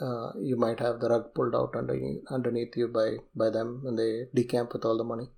uh, 0.00 0.32
you 0.38 0.56
might 0.56 0.80
have 0.80 1.00
the 1.00 1.08
rug 1.08 1.34
pulled 1.34 1.54
out 1.54 1.74
underneath, 1.74 2.22
underneath 2.30 2.76
you 2.76 2.88
by 2.88 3.16
by 3.34 3.50
them 3.50 3.80
when 3.82 3.96
they 3.96 4.26
decamp 4.34 4.72
with 4.72 4.84
all 4.84 4.96
the 4.96 5.04
money. 5.04 5.28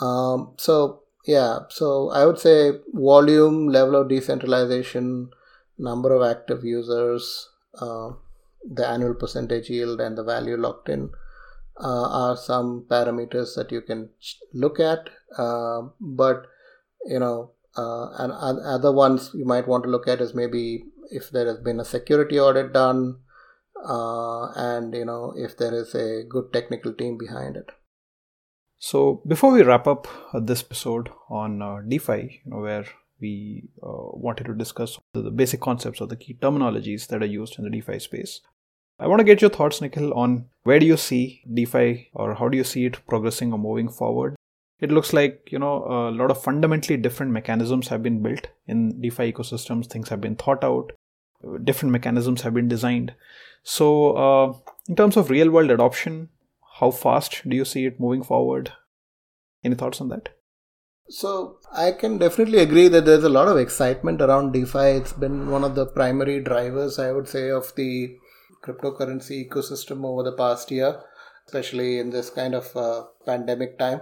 Um, 0.00 0.54
so 0.58 1.02
yeah, 1.26 1.60
so 1.68 2.10
I 2.10 2.24
would 2.24 2.38
say 2.38 2.72
volume, 2.92 3.68
level 3.68 3.96
of 3.96 4.08
decentralization, 4.08 5.30
number 5.78 6.14
of 6.14 6.22
active 6.22 6.64
users, 6.64 7.48
uh, 7.80 8.10
the 8.64 8.86
annual 8.86 9.14
percentage 9.14 9.68
yield, 9.68 10.00
and 10.00 10.16
the 10.16 10.24
value 10.24 10.56
locked 10.56 10.88
in 10.88 11.10
uh, 11.78 12.08
are 12.08 12.36
some 12.36 12.84
parameters 12.88 13.54
that 13.56 13.70
you 13.70 13.80
can 13.80 14.10
look 14.52 14.80
at. 14.80 15.10
Uh, 15.36 15.82
but 16.00 16.46
you 17.06 17.18
know, 17.18 17.50
uh, 17.76 18.10
and 18.18 18.32
other 18.32 18.92
ones 18.92 19.30
you 19.34 19.44
might 19.44 19.68
want 19.68 19.84
to 19.84 19.90
look 19.90 20.08
at 20.08 20.20
is 20.20 20.34
maybe 20.34 20.84
if 21.10 21.30
there 21.30 21.46
has 21.46 21.58
been 21.58 21.80
a 21.80 21.84
security 21.84 22.38
audit 22.38 22.72
done, 22.72 23.16
uh, 23.86 24.52
and 24.52 24.94
you 24.94 25.04
know 25.04 25.32
if 25.36 25.56
there 25.56 25.74
is 25.74 25.94
a 25.94 26.24
good 26.28 26.52
technical 26.52 26.92
team 26.92 27.18
behind 27.18 27.56
it. 27.56 27.70
So 28.82 29.20
before 29.26 29.52
we 29.52 29.62
wrap 29.62 29.86
up 29.86 30.08
uh, 30.32 30.40
this 30.40 30.62
episode 30.62 31.10
on 31.28 31.60
uh, 31.60 31.82
DeFi, 31.86 32.40
you 32.44 32.50
know, 32.50 32.62
where 32.62 32.86
we 33.20 33.68
uh, 33.82 34.08
wanted 34.14 34.46
to 34.46 34.54
discuss 34.54 34.98
the, 35.12 35.20
the, 35.20 35.30
basic 35.30 35.60
concepts 35.60 36.00
or 36.00 36.06
the 36.06 36.16
key 36.16 36.32
terminologies 36.32 37.06
that 37.08 37.22
are 37.22 37.26
used 37.26 37.58
in 37.58 37.64
the 37.64 37.70
DeFi 37.70 37.98
space, 37.98 38.40
I 38.98 39.06
want 39.06 39.20
to 39.20 39.24
get 39.24 39.42
your 39.42 39.50
thoughts, 39.50 39.82
Nikhil, 39.82 40.14
on 40.14 40.46
where 40.62 40.78
do 40.78 40.86
you 40.86 40.96
see 40.96 41.42
DeFi 41.52 42.08
or 42.14 42.34
how 42.34 42.48
do 42.48 42.56
you 42.56 42.64
see 42.64 42.86
it 42.86 43.06
progressing 43.06 43.52
or 43.52 43.58
moving 43.58 43.90
forward? 43.90 44.34
It 44.80 44.90
looks 44.90 45.12
like 45.12 45.50
you 45.52 45.58
know 45.58 45.84
a 45.84 46.10
lot 46.10 46.30
of 46.30 46.42
fundamentally 46.42 46.96
different 46.96 47.32
mechanisms 47.32 47.88
have 47.88 48.02
been 48.02 48.22
built 48.22 48.46
in 48.66 48.98
DeFi 48.98 49.30
ecosystems. 49.30 49.88
Things 49.88 50.08
have 50.08 50.22
been 50.22 50.36
thought 50.36 50.64
out, 50.64 50.92
different 51.64 51.92
mechanisms 51.92 52.40
have 52.42 52.54
been 52.54 52.68
designed. 52.68 53.12
So, 53.62 54.16
uh, 54.16 54.54
in 54.88 54.96
terms 54.96 55.18
of 55.18 55.28
real 55.28 55.50
world 55.50 55.70
adoption, 55.70 56.30
how 56.80 56.90
fast 56.90 57.42
do 57.46 57.54
you 57.54 57.64
see 57.64 57.84
it 57.84 58.00
moving 58.00 58.22
forward? 58.22 58.72
Any 59.62 59.74
thoughts 59.74 60.00
on 60.00 60.08
that? 60.08 60.30
So 61.10 61.58
I 61.72 61.92
can 61.92 62.16
definitely 62.16 62.60
agree 62.60 62.88
that 62.88 63.04
there's 63.04 63.24
a 63.24 63.28
lot 63.28 63.48
of 63.48 63.58
excitement 63.58 64.22
around 64.22 64.52
DeFi. 64.52 64.96
It's 65.00 65.12
been 65.12 65.50
one 65.50 65.62
of 65.62 65.74
the 65.74 65.86
primary 65.86 66.40
drivers, 66.40 66.98
I 66.98 67.12
would 67.12 67.28
say, 67.28 67.50
of 67.50 67.74
the 67.76 68.16
cryptocurrency 68.64 69.46
ecosystem 69.46 70.04
over 70.04 70.22
the 70.22 70.32
past 70.32 70.70
year, 70.70 71.00
especially 71.46 71.98
in 71.98 72.10
this 72.10 72.30
kind 72.30 72.54
of 72.54 72.74
uh, 72.74 73.04
pandemic 73.26 73.78
time. 73.78 74.00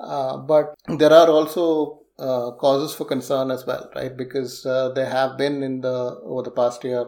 Uh, 0.00 0.38
but 0.38 0.74
there 0.88 1.12
are 1.12 1.28
also 1.28 2.00
uh, 2.18 2.50
causes 2.52 2.92
for 2.94 3.04
concern 3.04 3.50
as 3.52 3.64
well, 3.66 3.88
right? 3.94 4.16
Because 4.16 4.66
uh, 4.66 4.88
there 4.94 5.10
have 5.10 5.38
been 5.38 5.62
in 5.62 5.80
the 5.82 6.18
over 6.24 6.42
the 6.42 6.50
past 6.50 6.82
year 6.82 7.06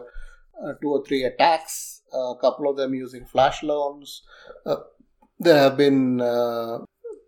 uh, 0.63 0.73
two 0.81 0.91
or 0.91 1.03
three 1.03 1.23
attacks, 1.23 2.03
a 2.13 2.35
couple 2.39 2.69
of 2.69 2.77
them 2.77 2.93
using 2.93 3.25
flash 3.25 3.63
loans 3.63 4.21
there 5.39 5.57
have 5.57 5.77
been 5.77 6.19
uh, 6.21 6.79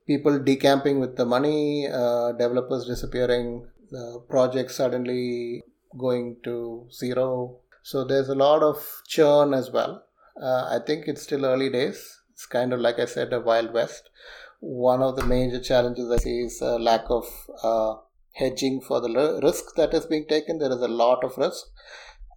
people 0.05 0.39
decamping 0.39 0.99
with 0.99 1.15
the 1.15 1.25
money, 1.25 1.87
uh, 1.87 2.33
developers 2.33 2.85
disappearing, 2.85 3.65
uh, 3.97 4.19
projects 4.29 4.75
suddenly 4.75 5.63
going 5.97 6.37
to 6.43 6.87
zero. 6.91 7.57
So 7.83 8.03
there's 8.03 8.29
a 8.29 8.35
lot 8.35 8.63
of 8.63 9.01
churn 9.07 9.53
as 9.53 9.71
well. 9.71 10.03
Uh, 10.41 10.65
I 10.69 10.79
think 10.85 11.07
it's 11.07 11.23
still 11.23 11.45
early 11.45 11.69
days. 11.69 12.21
It's 12.31 12.45
kind 12.45 12.73
of 12.73 12.79
like 12.79 12.99
I 12.99 13.05
said, 13.05 13.33
a 13.33 13.39
wild 13.39 13.73
west. 13.73 14.09
One 14.59 15.01
of 15.01 15.15
the 15.15 15.25
major 15.25 15.59
challenges 15.59 16.11
I 16.11 16.17
see 16.17 16.41
is 16.41 16.61
a 16.61 16.77
lack 16.77 17.05
of 17.09 17.25
uh, 17.63 17.95
hedging 18.33 18.81
for 18.81 19.01
the 19.01 19.39
risk 19.41 19.75
that 19.75 19.93
is 19.93 20.05
being 20.05 20.27
taken. 20.27 20.59
There 20.59 20.71
is 20.71 20.81
a 20.81 20.87
lot 20.87 21.23
of 21.23 21.37
risk, 21.37 21.65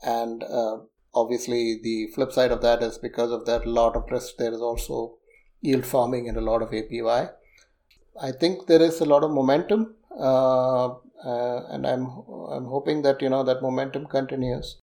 and 0.02 0.42
uh, 0.42 0.78
obviously 1.14 1.78
the 1.82 2.08
flip 2.14 2.32
side 2.32 2.50
of 2.50 2.62
that 2.62 2.82
is 2.82 2.98
because 2.98 3.30
of 3.30 3.44
that 3.46 3.66
lot 3.66 3.96
of 3.96 4.10
risk, 4.10 4.36
there 4.38 4.52
is 4.52 4.60
also 4.60 5.18
yield 5.64 5.86
farming 5.86 6.28
and 6.28 6.36
a 6.36 6.46
lot 6.50 6.62
of 6.62 6.70
APY. 6.70 7.30
I 8.20 8.32
think 8.32 8.66
there 8.66 8.82
is 8.82 9.00
a 9.00 9.10
lot 9.12 9.24
of 9.24 9.30
momentum, 9.30 9.94
uh, 10.18 10.86
uh, 10.86 11.66
and 11.70 11.86
I'm 11.86 12.06
I'm 12.54 12.66
hoping 12.66 13.02
that 13.02 13.22
you 13.22 13.28
know 13.28 13.42
that 13.44 13.62
momentum 13.62 14.06
continues. 14.06 14.80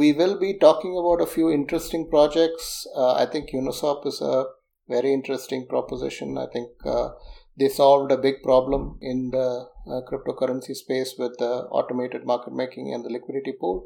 We 0.00 0.12
will 0.12 0.38
be 0.38 0.54
talking 0.58 0.96
about 0.96 1.22
a 1.22 1.30
few 1.34 1.50
interesting 1.50 2.08
projects. 2.08 2.86
Uh, 2.96 3.14
I 3.14 3.26
think 3.26 3.50
Uniswap 3.50 4.06
is 4.06 4.20
a 4.20 4.44
very 4.88 5.12
interesting 5.12 5.66
proposition. 5.68 6.38
I 6.38 6.46
think 6.52 6.70
uh, 6.84 7.10
they 7.58 7.68
solved 7.68 8.12
a 8.12 8.16
big 8.16 8.42
problem 8.42 8.98
in 9.00 9.30
the 9.30 9.66
uh, 9.86 10.00
cryptocurrency 10.10 10.74
space 10.74 11.14
with 11.18 11.36
the 11.38 11.52
automated 11.78 12.24
market 12.24 12.52
making 12.52 12.92
and 12.94 13.04
the 13.04 13.10
liquidity 13.10 13.52
pool. 13.60 13.84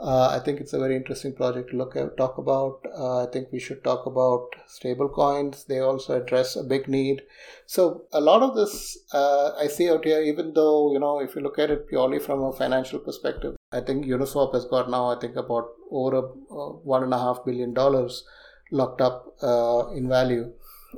Uh, 0.00 0.28
I 0.28 0.44
think 0.44 0.60
it's 0.60 0.74
a 0.74 0.78
very 0.78 0.94
interesting 0.94 1.32
project 1.32 1.70
to 1.70 1.76
look 1.76 1.96
at, 1.96 2.16
talk 2.18 2.36
about. 2.36 2.80
Uh, 2.94 3.24
I 3.24 3.30
think 3.30 3.48
we 3.50 3.58
should 3.58 3.82
talk 3.82 4.04
about 4.04 4.48
stable 4.66 5.08
coins. 5.08 5.64
They 5.64 5.78
also 5.78 6.20
address 6.20 6.54
a 6.54 6.62
big 6.62 6.86
need. 6.86 7.22
So 7.64 8.04
a 8.12 8.20
lot 8.20 8.42
of 8.42 8.54
this 8.54 8.98
uh, 9.12 9.52
I 9.58 9.68
see 9.68 9.88
out 9.88 10.04
here, 10.04 10.20
even 10.20 10.52
though, 10.52 10.92
you 10.92 10.98
know, 10.98 11.20
if 11.20 11.34
you 11.34 11.40
look 11.40 11.58
at 11.58 11.70
it 11.70 11.88
purely 11.88 12.18
from 12.18 12.42
a 12.42 12.52
financial 12.52 12.98
perspective, 12.98 13.56
I 13.72 13.80
think 13.80 14.04
Uniswap 14.04 14.52
has 14.52 14.66
got 14.66 14.90
now, 14.90 15.10
I 15.10 15.18
think 15.18 15.36
about 15.36 15.68
over 15.90 16.16
a, 16.16 16.20
uh, 16.20 16.72
one 16.84 17.02
and 17.02 17.14
a 17.14 17.18
half 17.18 17.44
billion 17.46 17.72
dollars 17.72 18.22
locked 18.70 19.00
up 19.00 19.34
uh, 19.42 19.88
in 19.94 20.08
value. 20.10 20.52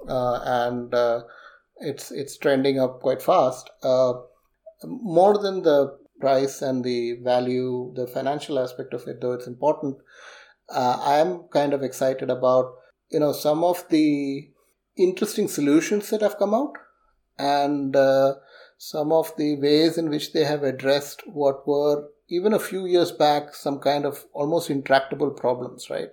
Uh, 0.08 0.40
and 0.44 1.22
it's, 1.80 2.11
it's 2.11 2.37
trending 2.37 2.80
up 2.80 3.00
quite 3.00 3.22
fast. 3.22 3.70
more 4.84 5.38
than 5.38 5.62
the 5.62 5.98
price 6.20 6.62
and 6.62 6.85
the 6.85 7.18
value, 7.22 7.92
the 7.94 8.07
financial 8.07 8.59
aspect 8.59 8.94
of 8.94 9.07
it, 9.07 9.20
though 9.20 9.33
it's 9.33 9.46
important, 9.46 9.98
uh, 10.68 11.00
I 11.00 11.18
am 11.18 11.44
kind 11.50 11.72
of 11.72 11.83
excited 11.83 12.31
about 12.31 12.74
you 13.11 13.20
know 13.20 13.33
some 13.33 13.64
of 13.64 13.88
the 13.88 14.50
interesting 14.96 15.48
solutions 15.48 16.11
that 16.11 16.20
have 16.22 16.38
come 16.38 16.54
out 16.54 16.74
and 17.38 17.94
uh, 17.96 18.35
some 18.76 19.12
of 19.12 19.33
the 19.37 19.57
ways 19.57 19.96
in 19.96 20.11
which 20.11 20.33
they 20.33 20.44
have 20.44 20.62
addressed 20.62 21.22
what 21.26 21.66
were 21.66 22.09
even 22.28 22.52
a 22.52 22.59
few 22.59 22.85
years 22.85 23.11
back 23.11 23.54
some 23.54 23.78
kind 23.78 24.04
of 24.04 24.24
almost 24.33 24.68
intractable 24.68 25.31
problems 25.31 25.88
right? 25.88 26.11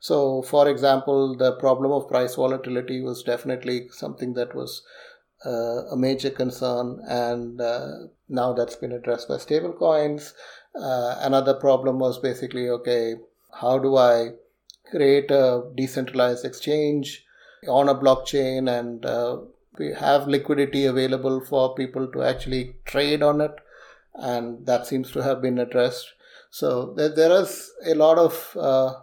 So 0.00 0.42
for 0.42 0.68
example 0.68 1.36
the 1.36 1.56
problem 1.56 1.92
of 1.92 2.08
price 2.08 2.34
volatility 2.34 3.00
was 3.00 3.22
definitely 3.22 3.88
something 3.90 4.34
that 4.34 4.54
was 4.54 4.82
uh, 5.44 5.86
a 5.90 5.96
major 5.96 6.30
concern, 6.30 7.00
and 7.06 7.60
uh, 7.60 7.88
now 8.28 8.52
that's 8.52 8.76
been 8.76 8.92
addressed 8.92 9.28
by 9.28 9.34
stablecoins. 9.34 10.32
Uh, 10.74 11.16
another 11.20 11.54
problem 11.54 11.98
was 11.98 12.18
basically 12.18 12.68
okay, 12.68 13.14
how 13.60 13.78
do 13.78 13.96
I 13.96 14.32
create 14.90 15.30
a 15.30 15.62
decentralized 15.76 16.44
exchange 16.44 17.24
on 17.68 17.88
a 17.88 17.94
blockchain 17.94 18.70
and 18.70 19.04
uh, 19.04 19.38
we 19.78 19.92
have 19.92 20.28
liquidity 20.28 20.86
available 20.86 21.40
for 21.40 21.74
people 21.74 22.06
to 22.12 22.22
actually 22.22 22.76
trade 22.84 23.22
on 23.22 23.40
it? 23.40 23.54
And 24.14 24.66
that 24.66 24.86
seems 24.86 25.10
to 25.12 25.22
have 25.22 25.42
been 25.42 25.58
addressed. 25.58 26.12
So 26.50 26.94
there, 26.94 27.14
there 27.14 27.32
is 27.42 27.70
a 27.84 27.94
lot 27.94 28.16
of 28.18 28.56
uh, 28.58 28.94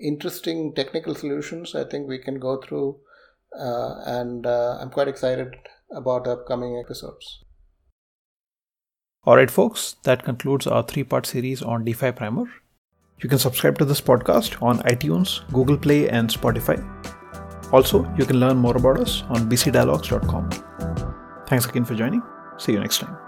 interesting 0.00 0.74
technical 0.74 1.14
solutions 1.14 1.74
I 1.74 1.84
think 1.84 2.06
we 2.06 2.18
can 2.18 2.38
go 2.38 2.60
through. 2.60 2.98
Uh, 3.58 4.02
and 4.04 4.46
I'm 4.46 4.90
quite 4.90 5.08
excited 5.08 5.56
about 5.90 6.26
upcoming 6.26 6.82
episodes. 6.84 7.44
Alright, 9.26 9.50
folks, 9.50 9.96
that 10.04 10.24
concludes 10.24 10.66
our 10.66 10.82
three 10.82 11.04
part 11.04 11.26
series 11.26 11.62
on 11.62 11.84
DeFi 11.84 12.12
Primer. 12.12 12.44
You 13.22 13.28
can 13.28 13.38
subscribe 13.38 13.78
to 13.78 13.84
this 13.84 14.00
podcast 14.00 14.62
on 14.62 14.78
iTunes, 14.80 15.46
Google 15.52 15.76
Play, 15.76 16.08
and 16.08 16.30
Spotify. 16.30 16.78
Also, 17.72 18.10
you 18.16 18.24
can 18.24 18.40
learn 18.40 18.56
more 18.56 18.76
about 18.76 19.00
us 19.00 19.22
on 19.28 19.50
bcdialogues.com. 19.50 20.50
Thanks 21.46 21.66
again 21.66 21.84
for 21.84 21.94
joining. 21.94 22.22
See 22.58 22.72
you 22.72 22.80
next 22.80 22.98
time. 22.98 23.27